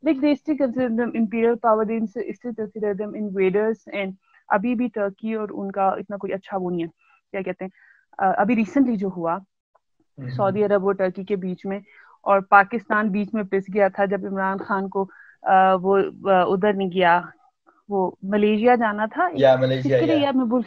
[0.04, 4.14] like they still consider them imperial power they still consider them invaders and
[4.50, 6.88] ابھی بھی ٹرکی اور ان کا اتنا کوئی اچھا وہ نہیں ہے
[7.32, 7.72] کیا کہتے ہیں
[8.18, 9.38] ابھی ریسنٹلی جو ہوا
[10.18, 11.80] سعودی عرب اور ٹرکی کے بیچ میں
[12.28, 15.06] اور پاکستان بیچ میں پس گیا تھا جب عمران خان کو
[15.82, 17.20] وہ ادھر نہیں گیا۔
[17.90, 19.28] وہ ملیشیا جانا تھا؟
[20.36, 20.62] میں بول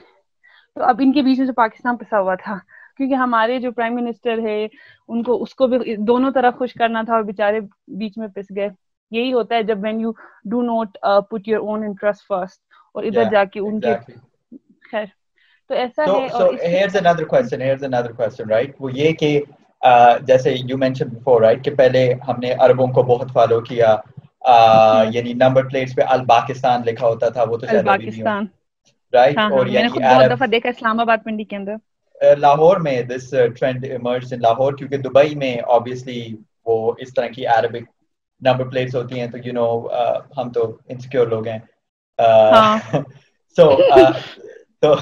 [0.74, 2.58] تو اب ان کے بیچ میں جو پاکستان پسا ہوا تھا۔
[2.96, 4.66] کیونکہ ہمارے جو پرائم منسٹر ہے
[5.08, 7.60] ان کو اس کو بھی دونوں طرف خوش کرنا تھا اور بےچارے
[7.98, 8.68] بیچ میں پس گئے۔
[9.10, 10.10] یہی ہوتا ہے جب when you
[10.44, 10.98] do not
[11.30, 12.60] put your own interest first
[12.94, 13.94] اور ادھر جا کے ان کے
[14.90, 15.04] خیر۔
[15.68, 16.26] تو ایسا ہے
[18.80, 19.40] وہ یہ کہ
[20.22, 23.96] جیسے یو مینشن بفور رائٹ کہ پہلے ہم نے عربوں کو بہت فالو کیا
[25.10, 28.46] یعنی نمبر پلیٹس پہ الباکستان لکھا ہوتا تھا وہ تو شاید الباکستان۔
[29.12, 31.76] رائٹ اور یعنی بہت دفعہ دیکھا اسلام آباد منڈی کے اندر۔
[32.38, 36.20] لاہور میں this trend emerged in Lahore کیونکہ دبئی میں obviously
[36.66, 37.88] وہ اس طرح کی عربک
[38.42, 39.66] نمبر پلیٹس ہوتی ہیں تو یو نو
[40.36, 41.58] ہم تو انسیکیور لوگ ہیں۔
[43.58, 43.70] سو
[44.82, 44.94] تو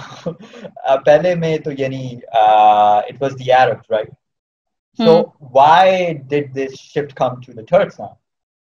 [1.04, 4.10] پہلے میں تو یعنی it was the Arab right
[4.98, 5.12] so
[5.54, 8.12] why did this shift come to the third now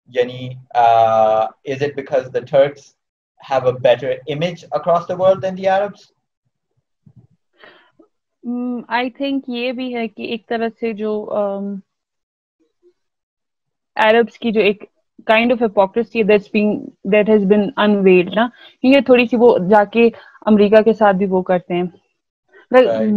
[0.08, 2.92] یعنی is it because the Turks
[3.40, 6.10] have a better image across the world than the Arabs
[8.88, 11.12] I think یہ بھی ہے کہ ایک طرح سے جو
[13.96, 14.84] Arabs کی جو ایک
[15.26, 15.60] kind of
[16.14, 16.74] that's been
[17.12, 18.46] that has been involved نا؟
[18.84, 20.08] کیونکہ تھوڑی سی وہ جا کے
[20.46, 21.84] امریکہ کے ساتھ بھی وہ کرتے ہیں۔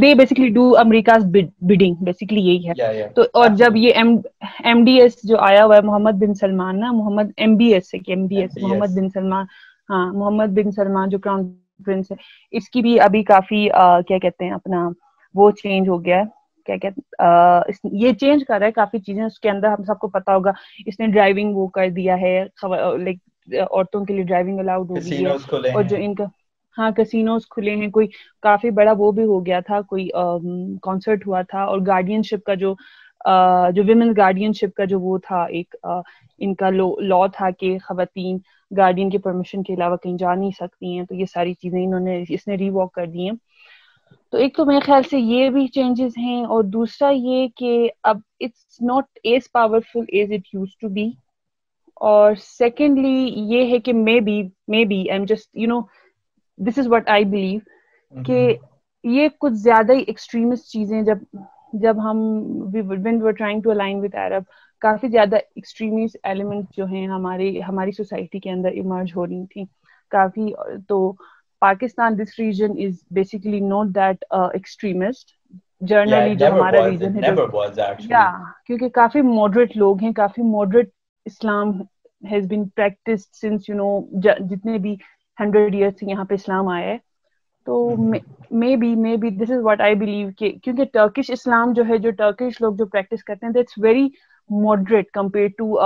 [0.01, 1.25] They basically do America's
[1.61, 2.73] bidding basically یہی ہے
[3.15, 3.93] تو اور جب یہ
[4.63, 7.93] ایم ڈی ایس جو آیا ہوا ہے محمد بن سلمان نا محمد ایم بی ایس
[7.93, 9.45] ہے کہ M B S Mohammed bin Salman
[9.89, 11.43] ہاں محمد بن سلمان جو کراؤن
[11.79, 12.15] ڈفرینس ہے
[12.53, 13.67] اس کی بھی ابھی کافی
[14.07, 14.87] کیا کہتے ہیں اپنا
[15.35, 16.35] وہ چینج ہو گیا ہے۔
[16.67, 17.01] کیا کہتے
[17.97, 20.51] یہ چینج کر رہا ہے کافی چیزیں اس کے اندر ہم سب کو پتا ہوگا۔
[20.85, 23.17] اس نے ڈرائیونگ وہ کر دیا ہے لائک
[23.61, 25.31] عورتوں کے لیے ڈرائیونگ الاؤڈ ہو گئی ہے۔
[25.73, 26.23] اور جو ان کا
[26.77, 28.07] ہاں کسینوز کھلے ہیں، کوئی
[28.43, 30.07] کافی بڑا وہ بھی ہو گیا تھا، کوئی
[30.83, 32.73] کانسرٹ ہوا تھا، اور گارڈین شپ کا جو
[33.75, 38.37] جو ویمن گارڈین شپ کا جو وہ تھا، ایک ان کا لا تھا کہ خواتین
[38.71, 41.99] گارڈین کے پرمیشن کے علاوہ کہیں جا نہیں سکتی ہیں، تو یہ ساری چیزیں انہوں
[41.99, 43.35] نے، اس نے ری واک کر دی ہیں۔
[44.33, 48.17] تو ایک تو میرے خیال سے یہ بھی چینجز ہیں، اور دوسرا یہ کہ اب
[48.39, 51.09] it's not as powerful as it used to be
[52.01, 54.41] اور سیکنڈلی یہ ہے کہ maybe
[54.85, 55.79] maybe um just you know
[56.59, 58.55] this is what I believe کہ
[59.03, 61.17] یہ کچھ زیادہ ہی ایکسٹریمسٹ چیزیں جب
[61.73, 62.19] جب ہم
[63.37, 64.43] trying to align with Arab
[64.81, 69.65] کافی زیادہ ایکسٹریمسٹ ایلیمنٹ جو ہیں ہماری ہماری سوسائٹی کے اندر ایمرج ہو رہی تھیں.
[70.11, 70.51] کافی
[70.87, 71.11] تو
[71.61, 75.35] Pakistan this region is basically not that extremist
[75.81, 77.33] generally جو ہمارا ریجن ہے
[78.65, 80.89] کیونکہ کافی ماڈریٹ لوگ ہیں کافی moderate
[81.25, 81.71] Islam
[82.23, 84.95] has been practice since you know جتنے بھی
[85.37, 86.97] ہنڈریڈ ایئر سے یہاں پہ اسلام آیا ہے۔
[87.67, 87.95] تو
[88.77, 92.61] maybe maybe this is what I believe کہ کیونکہ ٹرکش اسلام جو ہے جو ٹرکش
[92.61, 94.07] لوگ جو پریکٹس کرتے ہیں that's very
[94.49, 95.79] moderate compare to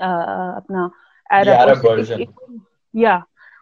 [0.00, 0.88] اپنا
[2.94, 3.14] یا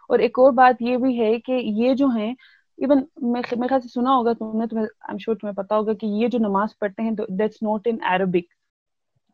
[0.09, 2.33] اور ایک اور بات یہ بھی ہے کہ یہ جو ہیں
[2.79, 4.85] ایون میرے خیال سے سنا ہوگا تم نے تمہیں
[5.33, 8.53] تمہیں پتا ہوگا کہ یہ جو نماز پڑھتے ہیں دیٹس نوٹ ان عربک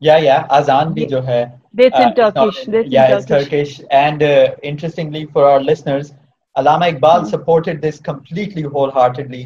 [0.02, 1.44] یا یا آزان بھی جو ہے
[6.56, 9.44] Allama Iqbal supported this completely whole heartedly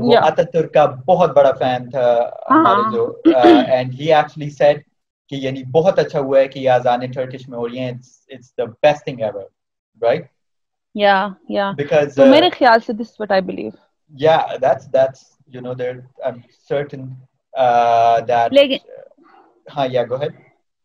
[0.00, 2.08] وہ اتاترک کا بہت بڑا فین تھا
[2.50, 4.82] ہمارے جو اینڈ ہی ایکچولی سیڈ
[5.32, 7.92] کہ یعنی بہت اچھا ہوا ہے کہ یہ آزانیں ٹرکش میں ہو رہی ہیں
[8.30, 9.44] it's the best thing ever
[10.02, 10.28] right?
[10.94, 11.74] Yeah, yeah.
[11.74, 13.74] Because so, uh, mere khayal se this is what I believe.
[14.12, 17.16] Yeah, that's that's you know there I'm certain
[17.54, 18.52] uh, that.
[18.52, 18.78] لیکن
[19.66, 20.16] ہاں یا گو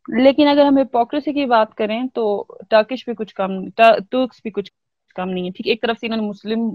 [0.08, 2.24] لیکن اگر ہم ہپوکریسی کی بات کریں تو
[2.70, 4.72] ٹرکش بھی کچھ کم ترکس بھی کچھ
[5.16, 6.70] کم نہیں ہے ٹھیک؟ ایک طرف سے انہوں نے مسلم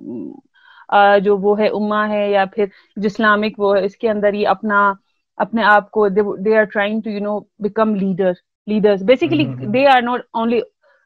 [1.24, 4.48] جو وہ ہے اما ہے یا پھر جو اسلامک وہ ہے اس کے اندر یہ
[4.48, 4.92] اپنا
[5.38, 8.32] اپنے آپ کو they are trying to you know become leader
[8.66, 10.60] leaders basically they are not only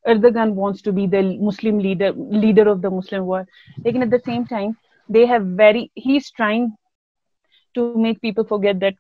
[0.05, 3.46] Erdogan wants to be the Muslim leader leader of the Muslim world.
[3.78, 4.76] Lekin at the same time,
[5.09, 6.74] they have very he's trying
[7.74, 8.94] to make people forget that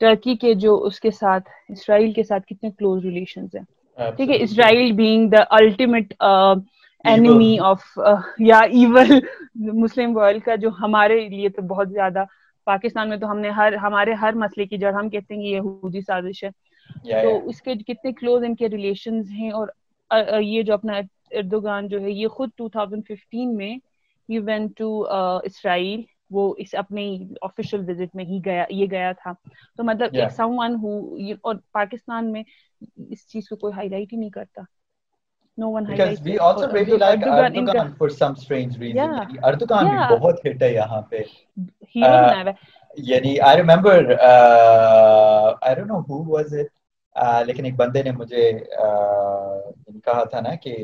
[0.00, 4.42] Turkey کے جو اس کے ساتھ اسرائیل کے ساتھ کتنے close relations ہیں۔ ٹھیک ہے
[4.42, 6.14] Israel being the ultimate
[7.04, 7.98] enemy of
[8.38, 9.12] یا ایول
[9.56, 12.24] مسلم ورلڈ کا جو ہمارے لیے تو بہت زیادہ
[12.66, 15.46] پاکستان میں تو ہم نے ہر ہمارے ہر مسئلے کی جڑ ہم کہتے ہیں کہ
[15.46, 16.50] یہ یہودی سازش ہے۔
[17.22, 19.68] تو اس کے کتنے کلوز ان کے ریلیشنز ہیں اور
[20.40, 20.98] یہ جو اپنا
[21.30, 23.74] اردوگان جو ہے یہ خود 2015 میں
[24.28, 25.06] ہی وین ٹو
[25.44, 26.02] اسرائیل
[26.34, 27.06] وہ اس اپنے
[27.42, 29.32] آفیشیل وزٹ میں ہی گیا یہ گیا تھا۔
[29.76, 30.98] تو مطلب ایک سم ون ہو
[31.42, 32.42] اور پاکستان میں
[33.10, 34.62] اس چیز کو کوئی ہائی لائٹ ہی نہیں کرتا۔
[35.58, 38.96] No one because we also really like Erdogan, Erdogan for some strange reason.
[38.96, 39.50] Yeah.
[39.50, 40.08] Erdogan yeah.
[40.08, 41.20] بھی بہت ہٹ ہے یہاں پہ۔
[41.96, 42.52] ہیرو بنایا ہے
[42.96, 43.94] یعنی I remember
[44.30, 46.72] uh, I don't know who was it
[47.46, 48.50] لیکن ایک بندے نے مجھے
[50.04, 50.76] کہا تھا نا کہ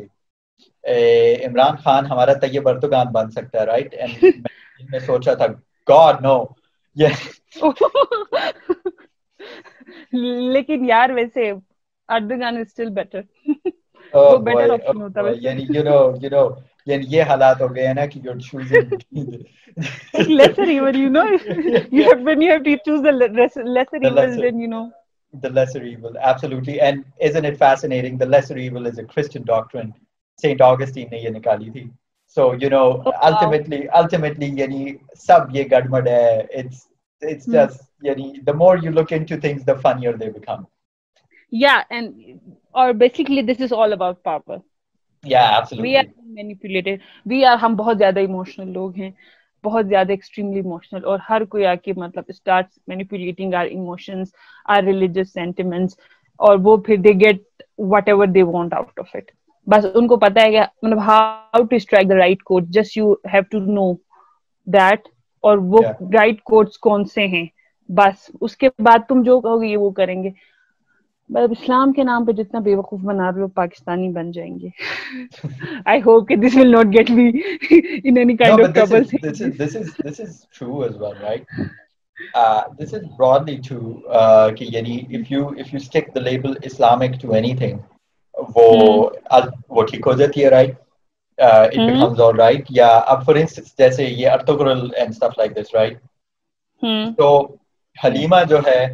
[1.47, 3.95] عمران خان ہمارا طیب اردگان بن سکتا ہے رائٹ
[4.91, 5.47] میں سوچا تھا
[5.89, 6.45] گاڈ نو
[10.53, 11.53] لیکن یار ویسے
[17.61, 17.87] ہو گئے
[31.31, 31.85] نکالی تھی.
[48.65, 49.11] لوگ ہیں
[49.65, 50.13] بہت زیادہ
[57.15, 57.43] get
[58.09, 59.31] whatever they want out of it
[59.71, 63.13] بس ان کو پتا ہے کہ مطلب how to strike the right code just you
[63.33, 63.93] have to know
[64.67, 65.09] that
[65.45, 65.83] اور وہ
[66.15, 67.47] رائٹ کوڈس کون سے ہیں؟
[67.89, 70.31] بس اس کے بعد تم جو کہو گے یہ وہ کریں گے۔
[71.31, 74.69] مطلب اسلام کے نام پہ جتنا بے وقوف بنا رہے ہو پاکستانی بن جائیں گے۔
[75.85, 77.31] آئی ہوپ کہ this will not get me
[78.05, 79.03] in any kind of trouble
[80.03, 81.45] this is true as well right?
[82.35, 84.99] Uh, this is broadly true uh, کہ یعنی
[85.31, 87.79] you if you stick the label islamic to anything
[88.35, 89.11] وہ
[89.69, 90.79] وہ ٹھیک ہو جاتی ہے right
[91.39, 95.75] it becomes all right یا اب فار انسٹنس جیسے یہ Ertugrul and stuff like this
[95.75, 95.99] right
[97.17, 97.31] تو
[98.05, 98.87] حلیمہ جو ہے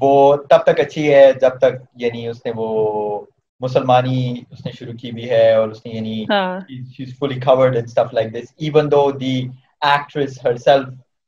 [0.00, 2.68] وہ تب تک اچھی ہے جب تک یعنی اس نے وہ
[3.60, 6.24] مسلمانی اس نے شروع کی بھی ہے اور اس نے یعنی
[6.94, 9.34] she's fully covered and stuff like this even though the
[9.82, 10.86] actress herself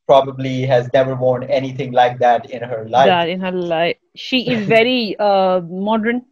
[0.09, 3.11] probably has never worn anything like that in her life.
[3.11, 3.99] That in her life.
[4.15, 6.23] She is very uh, modern.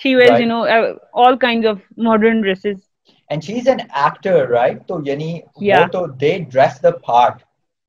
[0.00, 0.40] She wears right.
[0.40, 2.78] you know uh, all kinds of modern dresses.
[3.30, 4.80] And she's an actor right?
[4.88, 5.28] so yani
[5.60, 5.80] yeah.
[5.80, 7.42] wo to they dress the part.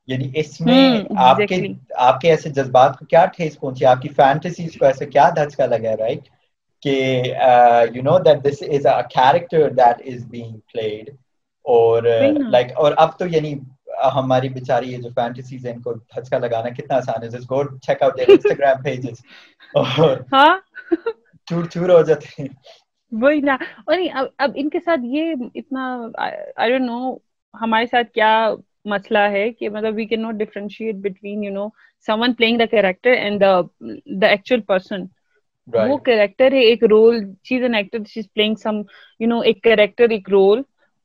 [0.08, 1.56] یعنی اس میں آپ کے
[1.96, 5.66] آپ کے ایسے جذبات کو کیا ٹھیس پہنچی؟ آپ کی فینٹسیز کو ایسے کیا دھچکا
[5.66, 6.20] لگا رائٹ
[6.84, 6.94] کہ
[7.94, 11.10] you know that this is a character that is being played
[11.66, 12.04] اور
[12.50, 13.54] لائک اور اب تو یعنی
[14.16, 17.64] ہماری بیچاری یہ جو فینٹسیز ہیں ان کو دھچکا لگانا کتنا آسان ہے۔ Just go
[17.78, 19.22] check out their Instagram pages
[19.74, 20.58] اور ہاں
[21.48, 22.48] چور چور ہو جاتے ہیں۔
[23.12, 23.98] وہی نا۔ اور
[24.38, 25.84] اب ان کے ساتھ یہ اتنا
[26.18, 27.00] آئی ڈونٹ نو
[27.54, 28.32] ہمارے ساتھ کیا
[28.86, 31.68] مسئلہ ہے کہ مطلب we can not differentiate between you know
[32.22, 33.44] someone playing the character and
[34.22, 35.06] the actual person
[35.68, 38.82] وہ کیریکٹر ہے ایک رول چیز an actor she's playing some
[39.20, 40.62] you know ایک کیریکٹر ایک رول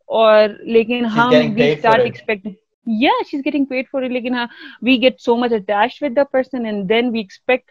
[0.08, 2.46] اور لیکن ہم we start expect
[2.86, 4.46] yeah she's getting paid for it lekin uh,
[4.80, 7.70] we get so much attached with the person and then we expect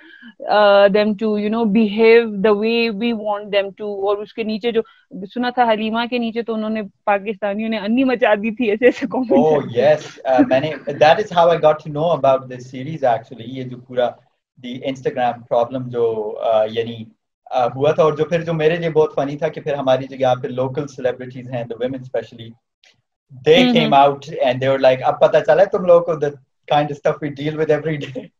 [0.49, 4.43] uh, them to you know behave the way we want them to اور اس کے
[4.43, 4.81] نیچے جو
[5.33, 8.85] سنا تھا حلیمہ کے نیچے تو انہوں نے پاکستانیوں نے انی مچا دی تھی ایسے
[8.85, 12.49] ایسے کامنٹ oh yes uh, میں نے that is how I got to know about
[12.49, 14.09] this series actually یہ جو پورا
[14.59, 16.07] دی انسٹاگرام پرابلم جو
[16.51, 17.03] uh, یعنی
[17.51, 20.07] uh, ہوا تھا اور جو پھر جو میرے لیے بہت فنی تھا کہ پھر ہماری
[20.07, 22.51] جو یہاں پہ لوکل سیلیبریٹیز ہیں the women especially
[23.45, 23.73] they mm-hmm.
[23.73, 26.31] came out and they were like ab pata chala tum log ko the
[26.73, 28.31] kind of stuff we deal with every day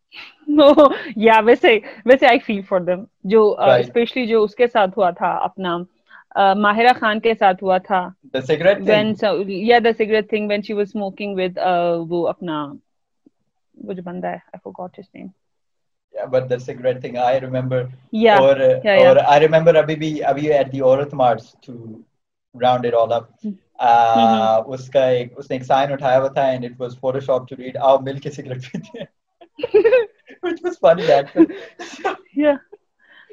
[0.60, 0.70] no
[1.16, 3.44] yeah ویسے ویسے i feel for them جو
[3.80, 5.78] especially جو اس کے ساتھ ہوا تھا اپنا
[6.66, 8.02] ماہرہ خان کے ساتھ ہوا تھا
[8.34, 9.32] the cigarette when so,
[9.70, 12.66] yeah the cigarette thing when she was smoking with uh, وہ اپنا
[13.88, 15.30] وہ جو بندہ ہے i forgot his name
[16.16, 17.82] yeah but the cigarette thing i remember
[18.22, 19.10] yeah or yeah, yeah.
[19.10, 21.76] or i remember abhi bhi abhi at the aurat march to
[22.64, 23.56] round it all up mm.
[23.82, 24.74] Mm-hmm.
[24.74, 27.56] اس کا ایک اس نے ایک sign اٹھایا ہوا تھا and it was Photoshop to
[27.56, 29.06] read آؤ مل کے سگریٹ پیتے ہیں۔
[30.44, 31.38] وچ واز فنی دیٹ
[32.36, 32.52] یا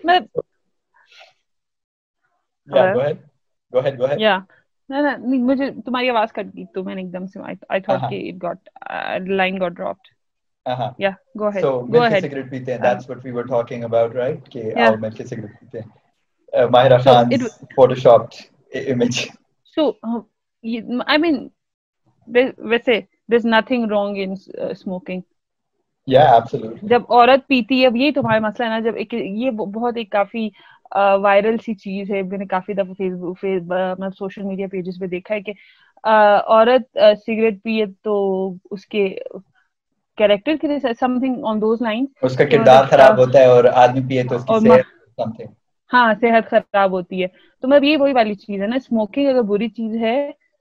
[0.04, 0.18] میں
[2.68, 3.00] گو
[3.80, 4.38] ہیڈ گو ہیڈ یا
[4.90, 7.90] نہیں نہیں مجھے تمہاری آواز کٹ گئی تو میں نے ایک دم سے آئی تھاٹ
[7.90, 8.10] uh-huh.
[8.10, 10.04] کہ it got line got dropped
[10.98, 12.80] یا go ahead so go ahead cigarette پیتے ہیں.
[12.80, 16.98] That's what we were talking about right کہ آؤ مل کے سگریٹ پیتے ہیں۔ Mahira
[16.98, 17.38] Khan
[17.94, 18.34] photoshopped
[18.88, 19.18] image.
[19.76, 20.20] So uh,
[20.64, 21.50] I mean,
[22.28, 25.22] ویسے there's nothing wrong in uh, smoking.
[26.08, 26.78] Yeah, absolutely.
[26.82, 30.10] جب عورت پیتی ہے اب یہی تمہارا مسئلہ ہے نا جب ایک یہ بہت ایک
[30.10, 30.48] کافی
[31.22, 35.06] وائرل سی چیز ہے میں نے کافی دفعہ فیس بک مطلب سوشل میڈیا پیجز پہ
[35.06, 35.52] دیکھا ہے کہ
[36.04, 38.16] عورت سگریٹ پیے تو
[38.70, 39.08] اس کے
[40.18, 43.64] کیریکٹر کے لیے something on those lines اس کا کردار خراب ہوتا ہے اور
[43.74, 45.40] آدمی پیے تو اس کی صحت
[45.90, 47.26] ہاں صحت خراب ہوتی ہے
[47.62, 50.18] تو میں یہ وہی والی چیز ہے نا اسموکنگ اگر بری چیز ہے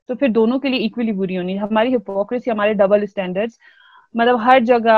[0.10, 3.52] تو پھر دونوں کے لیے ایکولی بری ہونی ہماری ہپوکریسی ہمارے ڈبل اسٹینڈرڈ
[4.16, 4.98] مطلب ہر جگہ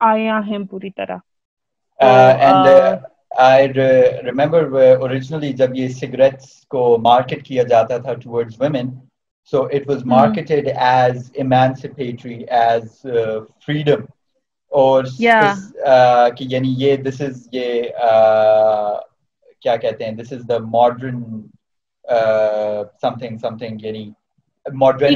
[0.00, 1.16] آیا ہیں پوری طرح۔
[4.24, 4.62] ریمبر
[4.94, 8.88] اوریجنلی جب یہ سگریٹس کو مارکیٹ کیا جاتا تھا towards women
[9.52, 11.30] so it was marketed as
[12.48, 13.00] as
[13.66, 14.04] freedom
[14.72, 15.04] اور
[16.32, 17.82] کہ یعنی یہ دس از یہ
[19.62, 21.22] کیا کہتے ہیں this is the modern
[23.18, 24.10] something something یعنی
[24.66, 25.08] nephew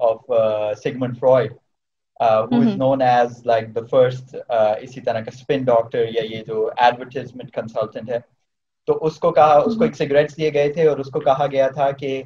[0.00, 0.32] of
[0.82, 1.52] Sigmund Freud
[2.76, 4.36] known as like the first
[4.80, 8.18] اسی طرح کا اسپن ڈاکٹر یا یہ جو ایڈورٹیزمنٹ کنسلٹنٹ ہے
[8.86, 11.46] تو اس کو کہا اس کو ایک سگریٹس دیے گئے تھے اور اس کو کہا
[11.52, 12.22] گیا تھا کہ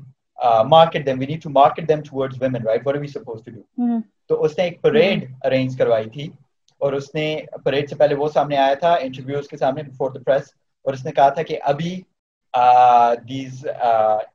[0.67, 3.51] market them we need to market them towards women right what are we suppose to
[3.51, 6.29] do تو اس نے ایک پریڈ ارینج کروائی تھی
[6.81, 7.25] اور اس نے
[7.65, 10.53] پریڈ سے پہلے وہ سامنے آیا تھا انٹرویوز کے سامنے بفور دا پریس
[10.85, 12.01] اور اس نے کہا تھا کہ ابھی
[13.29, 13.67] these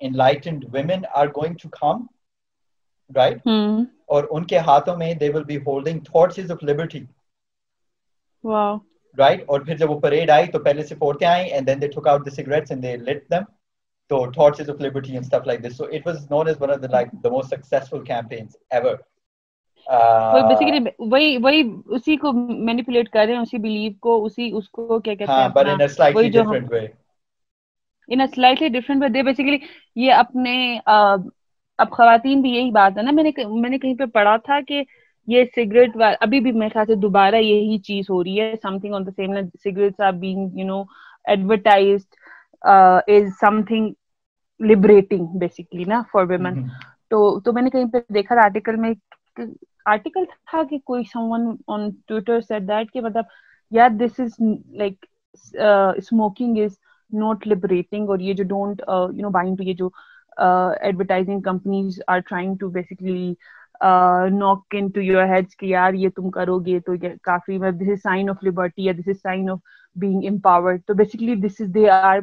[0.01, 2.05] enlightened women are going to come
[3.09, 3.47] right
[4.07, 7.03] اور ان کے ہاتھوں میں they will be holding thoughts of liberty
[9.15, 11.87] right اور پھر جب وہ پریڈ آئی تو پہلے سے پورتے آئیں and then they
[11.89, 13.43] took out the cigarettes and they lit them
[14.11, 16.81] تو thoughts of liberty and stuff like this so it was known as one of
[16.81, 18.95] the like the most successful campaigns ever
[21.01, 25.13] وہی وہی اسی کو manipulate کر رہے ہیں اسی blue کو اسی اس کو کیا
[25.15, 26.85] کہتے ہیں but in a slightly different way
[28.09, 29.57] in a slightly different way they basically
[29.97, 34.05] یہ اپنے اب خواتین بھی یہی بات ہے نا میں نے میں نے کہیں پہ
[34.13, 34.83] پڑھا تھا کہ
[35.27, 35.91] یہ سگریٹ
[36.21, 39.33] ابھی بھی میرے خیال سے دوبارہ یہی چیز ہو رہی ہے something on the same
[39.63, 40.81] cigarettes are being you know
[41.25, 42.15] advertised
[42.65, 43.29] as
[43.63, 43.93] something
[44.59, 46.63] liberating basically نا فار ویمن
[47.09, 48.93] تو تو میں نے کہیں پہ دیکھا آرٹیکل میں
[49.85, 53.25] آرٹیکل تھا کہ کوئی someone on Twitter said that کہ مطلب
[53.71, 54.39] یار this is
[54.73, 55.05] like
[55.97, 56.77] smoking is
[57.13, 59.89] not liberating اور یہ جو don't you know buying to یہ جو
[60.37, 63.33] advertising companies are trying to basically
[64.31, 66.93] knock into your heads کہ یار یہ تم کرو گے تو
[67.23, 69.59] کافی this is sign of liberty یا this is sign of
[69.95, 72.19] being empowered تو basically this is they are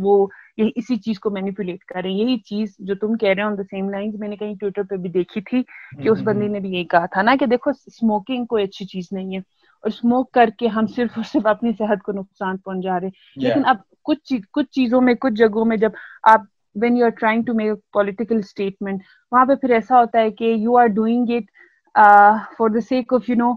[0.00, 0.26] وہ
[0.58, 2.18] اسی چیز کو مینیپولیٹ کر رہے ہیں.
[2.18, 4.82] یہی چیز جو تم کہہ رہے ہو آن دا سیم لائن میں نے کہیں ٹویٹر
[4.90, 5.62] پہ بھی دیکھی تھی
[6.02, 9.08] کہ اس بندی نے بھی یہی کہا تھا نا کہ دیکھو اسموکنگ کوئی اچھی چیز
[9.12, 13.00] نہیں ہے اور اسموک کر کے ہم صرف اور صرف اپنی صحت کو نقصان پہنچا
[13.00, 15.90] رہے لیکن اب کچھ کچھ چیزوں میں کچھ جگہوں میں جب
[16.22, 16.40] آپ
[16.76, 19.02] when you are trying to make political statement
[19.32, 21.50] وہاں پہ پھر ایسا ہوتا ہے کہ you are doing it
[22.58, 23.52] for the sake of you know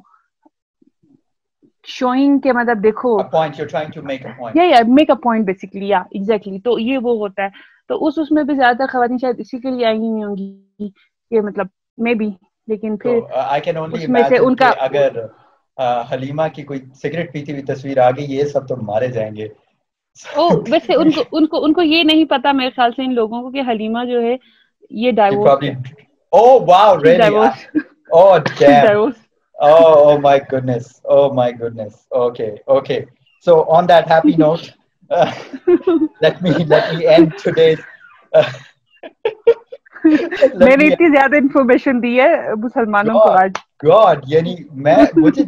[1.88, 3.18] showing کے مطلب دیکھو۔
[4.88, 7.50] میک اے پوائنٹ بیسکلی یا ایگزیکٹلی تو یہ وہ ہوتا ہے۔
[7.88, 10.90] تو اس اس میں بھی زیادہ خواتین شاید اسی کے لیے آئی نہیں ہوں گی
[11.32, 11.66] کہ مطلب
[11.98, 12.32] میں بھی
[12.68, 13.20] لیکن پھر
[13.94, 15.08] اس میں سے ان کا اگر
[16.14, 19.48] حلیمہ کی کوئی سگریٹ پیتی ہوئی تصویر آ گئی یہ سب تو مارے جائیں گے۔
[20.70, 23.42] ویسے ان کو ان کو ان کو یہ نہیں پتا میرے خیال سے ان لوگوں
[23.42, 24.36] کو کہ حلیمہ جو ہے
[24.90, 25.74] یہ divorce
[26.36, 27.36] Oh wow, really?
[28.14, 29.14] Oh damn.
[29.62, 31.02] Oh, oh my goodness.
[31.06, 32.08] Oh my goodness.
[32.12, 33.06] Okay, okay.
[33.40, 34.74] So on that happy note,
[35.12, 35.32] uh,
[36.22, 37.80] let me let me end today's.
[38.34, 38.52] Uh,
[40.06, 43.52] میں نے اتنی زیادہ انفارمیشن دی ہے مسلمانوں کو آج
[43.84, 45.44] گاڈ یعنی میں مجھے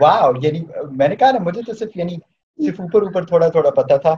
[0.00, 2.16] واو یعنی میں نے کہا نا مجھے تو صرف یعنی
[2.58, 4.14] صرف اوپر اوپر تھوڑا تھوڑا پتا تھا۔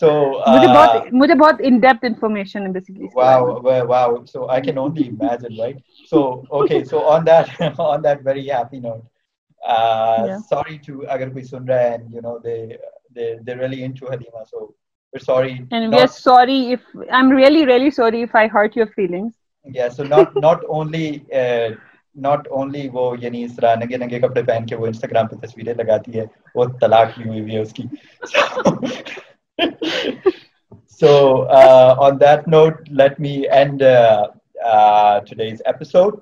[0.00, 0.10] سو
[0.48, 5.08] مجھے بہت مجھے بہت ان ڈیپتھ انفارمیشن ہے basically wow wow so I can only
[5.08, 5.76] imagine right
[6.10, 9.00] so okay so on that on that very happy note
[10.50, 12.66] sorry to اگر کوئی سن رہا ہے you know they
[13.16, 14.66] they they really into Halime so
[15.12, 16.80] we're sorry and we are sorry if
[17.18, 19.30] i'm really really sorry if i hurt your feelings.
[19.66, 21.04] Yeah so not not only
[21.34, 21.68] uh,
[22.18, 25.74] not only وہ یعنی اس طرح ننگے ننگے کپڑے پہن کے وہ Instagram پہ تصویریں
[25.74, 27.82] لگاتی ہے وہ طلاق ہی ہوئی ہوئی ہے اس کی۔
[31.00, 31.12] So
[31.98, 33.82] on that note let me end
[35.26, 36.16] today's episode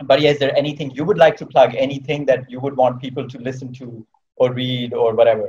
[0.00, 3.28] but yes there anything you would like to plug anything that you would want people
[3.28, 3.90] to listen to
[4.40, 5.48] اور ریڈ اور whatever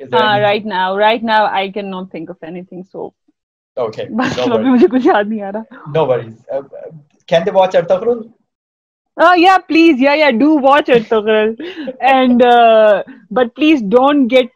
[0.00, 3.14] Uh, right now, right now, I cannot think of anything, so...
[3.76, 6.34] Okay, no worries.
[6.50, 6.62] Uh,
[7.28, 7.94] can they بہت چڑھتا
[9.16, 9.98] Ah, yeah please.
[9.98, 11.10] Yeah yeah do watch it
[12.00, 14.50] and uh, but please don't get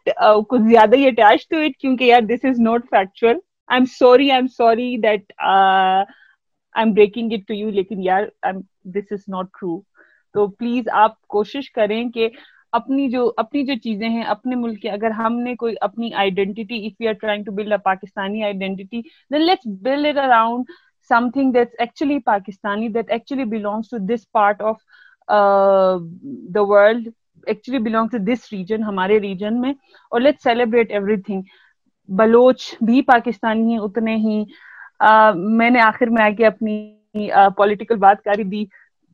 [0.49, 3.39] کچھ زیادہ ہی attached to it کیونکہ یار this is not factual.
[3.69, 6.05] I'm sorry I'm sorry that uh,
[6.75, 8.27] I'm breaking it to you لیکن یار
[8.97, 9.79] this is not true.
[10.35, 12.29] تو please آپ کوشش کریں کہ
[12.73, 16.61] اپنی جو اپنی جو چیزیں ہیں اپنے ملک کے اگر ہم نے کوئی اپنی identity
[16.87, 20.71] if you are trying to build a Pakistani identity then let's build it around
[21.11, 24.77] something that's actually Pakistani, that actually belongs to this part of
[25.27, 25.99] uh,
[26.49, 27.07] the world,
[27.47, 29.73] actually belongs to this region, ہمارے region میں
[30.11, 31.43] اور let's celebrate everything.
[32.09, 34.43] Baloch بھی پاکستانی ہیں اتنے ہی
[35.57, 38.63] میں نے آخر میں آ کے اپنی پولیٹیکل بات کری دی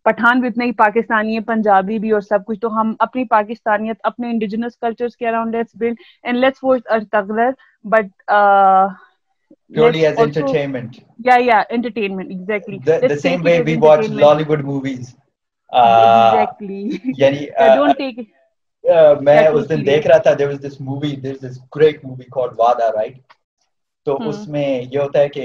[0.05, 3.97] پٹھان بھی اتنے ہی پاکستانی ہیں پنجابی بھی اور سب کچھ تو ہم اپنی پاکستانیت
[4.03, 7.51] اپنے انڈیجنس کلچرز کے around let's build and let's watch Ertugrul
[7.83, 8.31] but
[9.71, 11.03] purely as also, entertainment.
[11.19, 12.79] Yeah, yeah, entertainment, exactly.
[12.79, 15.15] The, the same way we watch Lollywood movies.
[15.69, 17.01] Uh, exactly.
[17.17, 18.27] Yani, uh, don't take it.
[19.21, 22.53] میں اس دن دیکھ رہا تھا there was this movie there's this great movie called
[22.57, 23.17] Wada right
[24.07, 25.41] تو اس میں یہ ہوتا ہے کہ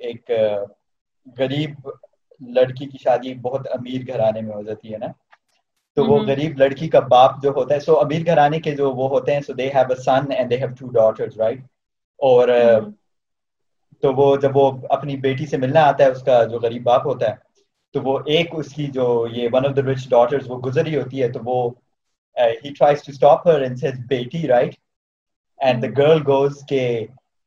[0.00, 0.30] ایک
[1.38, 1.88] غریب
[2.40, 5.06] لڑکی کی شادی بہت امیر گھرانے میں ہو جاتی ہے نا
[5.96, 9.08] تو وہ غریب لڑکی کا باپ جو ہوتا ہے سو امیر گھرانے کے جو وہ
[9.08, 11.60] ہوتے ہیں so they have a son and they have two daughters right
[12.22, 12.48] اور
[14.02, 17.06] تو وہ جب وہ اپنی بیٹی سے ملنا آتا ہے اس کا جو غریب باپ
[17.06, 17.34] ہوتا ہے
[17.94, 21.22] تو وہ ایک اس کی جو یہ one of the rich daughters وہ گزری ہوتی
[21.22, 21.58] ہے تو وہ
[22.60, 24.74] ہی tries to stop her in says بیٹی right
[25.60, 26.82] and the girl goes کے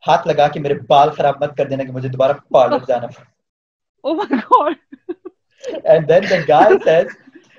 [0.04, 3.08] ہاتھ لگا کے میرے بال خراب مت کر دینا کہ مجھے دوبارہ پارلر جانا۔
[4.04, 4.74] پڑے
[5.86, 7.08] and then the guy says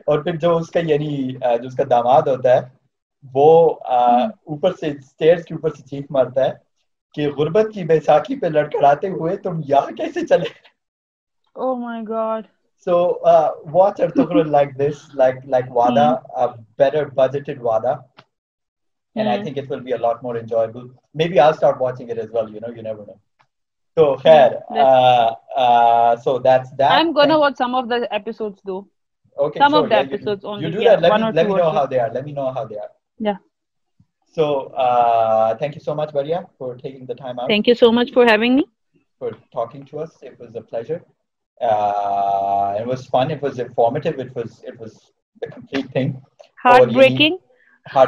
[0.06, 2.60] اور پھر جو اس کا یعنی جو اس کا داماد ہوتا ہے
[3.24, 3.48] وہ
[4.46, 6.52] اوپر سے اسٹیئرس کے اوپر سے چیخ مارتا ہے۔
[7.16, 10.54] کہ غربت کی بیساکھی پہ لڑکڑاتے ہوئے تم یہاں کیسے چلے
[11.66, 12.48] oh my god
[12.86, 12.96] so
[13.32, 16.42] uh, watch Artugrul like this like like Wada mm.
[16.42, 16.48] a
[16.82, 17.94] better budgeted Wada
[19.16, 19.32] and mm.
[19.34, 20.84] I think it will be a lot more enjoyable
[21.22, 23.18] maybe I'll start watching it as well you know you never know
[23.98, 26.92] So, khair, uh, uh, so that's that.
[26.92, 28.86] I'm gonna Thank watch some of the episodes though.
[29.38, 30.66] Okay, some sure, of the yeah, episodes you, only.
[30.66, 31.02] You do yeah, that.
[31.02, 32.10] Let one me, or let two me know or how they are.
[32.12, 32.90] Let me know how they are.
[33.18, 33.36] Yeah.
[34.36, 34.46] So,
[34.84, 37.48] uh, thank you so much, Varia, for taking the time out.
[37.48, 38.64] Thank you so much for having me.
[39.20, 41.02] For talking to us, it was a pleasure.
[41.60, 43.30] Uh, it was fun.
[43.30, 44.18] It was informative.
[44.18, 45.12] It was it was
[45.42, 46.14] the complete thing.
[46.66, 47.38] Heartbreaking.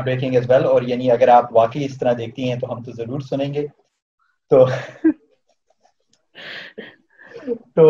[0.05, 2.93] Breaking as well اور یعنی اگر آپ واقعی اس طرح دیکھتی ہیں تو ہم تو
[2.93, 3.67] ضرور سنیں گے
[4.51, 4.65] تو
[7.75, 7.85] تو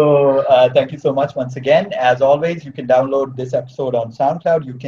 [0.72, 4.10] thank you so much once again as always you can download this episode on
[4.42, 4.78] SoundCloud you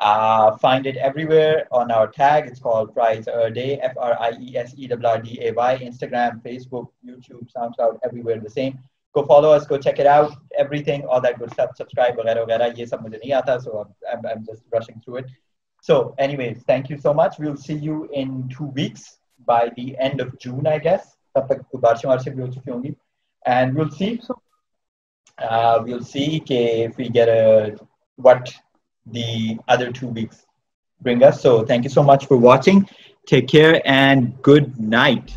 [0.00, 4.56] can find it everywhere on our tag it's call prize day F R I E
[4.58, 8.72] S E double R D A Y Instagram Facebook YouTube SoundCloud everywhere the same
[9.14, 10.32] کو follow اس کو check it out
[10.84, 13.78] everything all that good subscribe وغیرہ وغیرہ یہ سب مجھے نہیں آتا so
[14.28, 15.30] I'm just rushing through it
[15.84, 17.38] So, anyways, thank you so much.
[17.38, 19.18] We'll see you in two weeks
[19.48, 21.16] by the end of June, I guess.
[23.46, 24.20] And we'll see.
[25.38, 27.76] Uh, we'll see if we get a,
[28.18, 28.52] what
[29.06, 30.46] the other two weeks
[31.02, 31.40] bring us.
[31.40, 32.88] So, thank you so much for watching.
[33.26, 35.36] Take care and good night.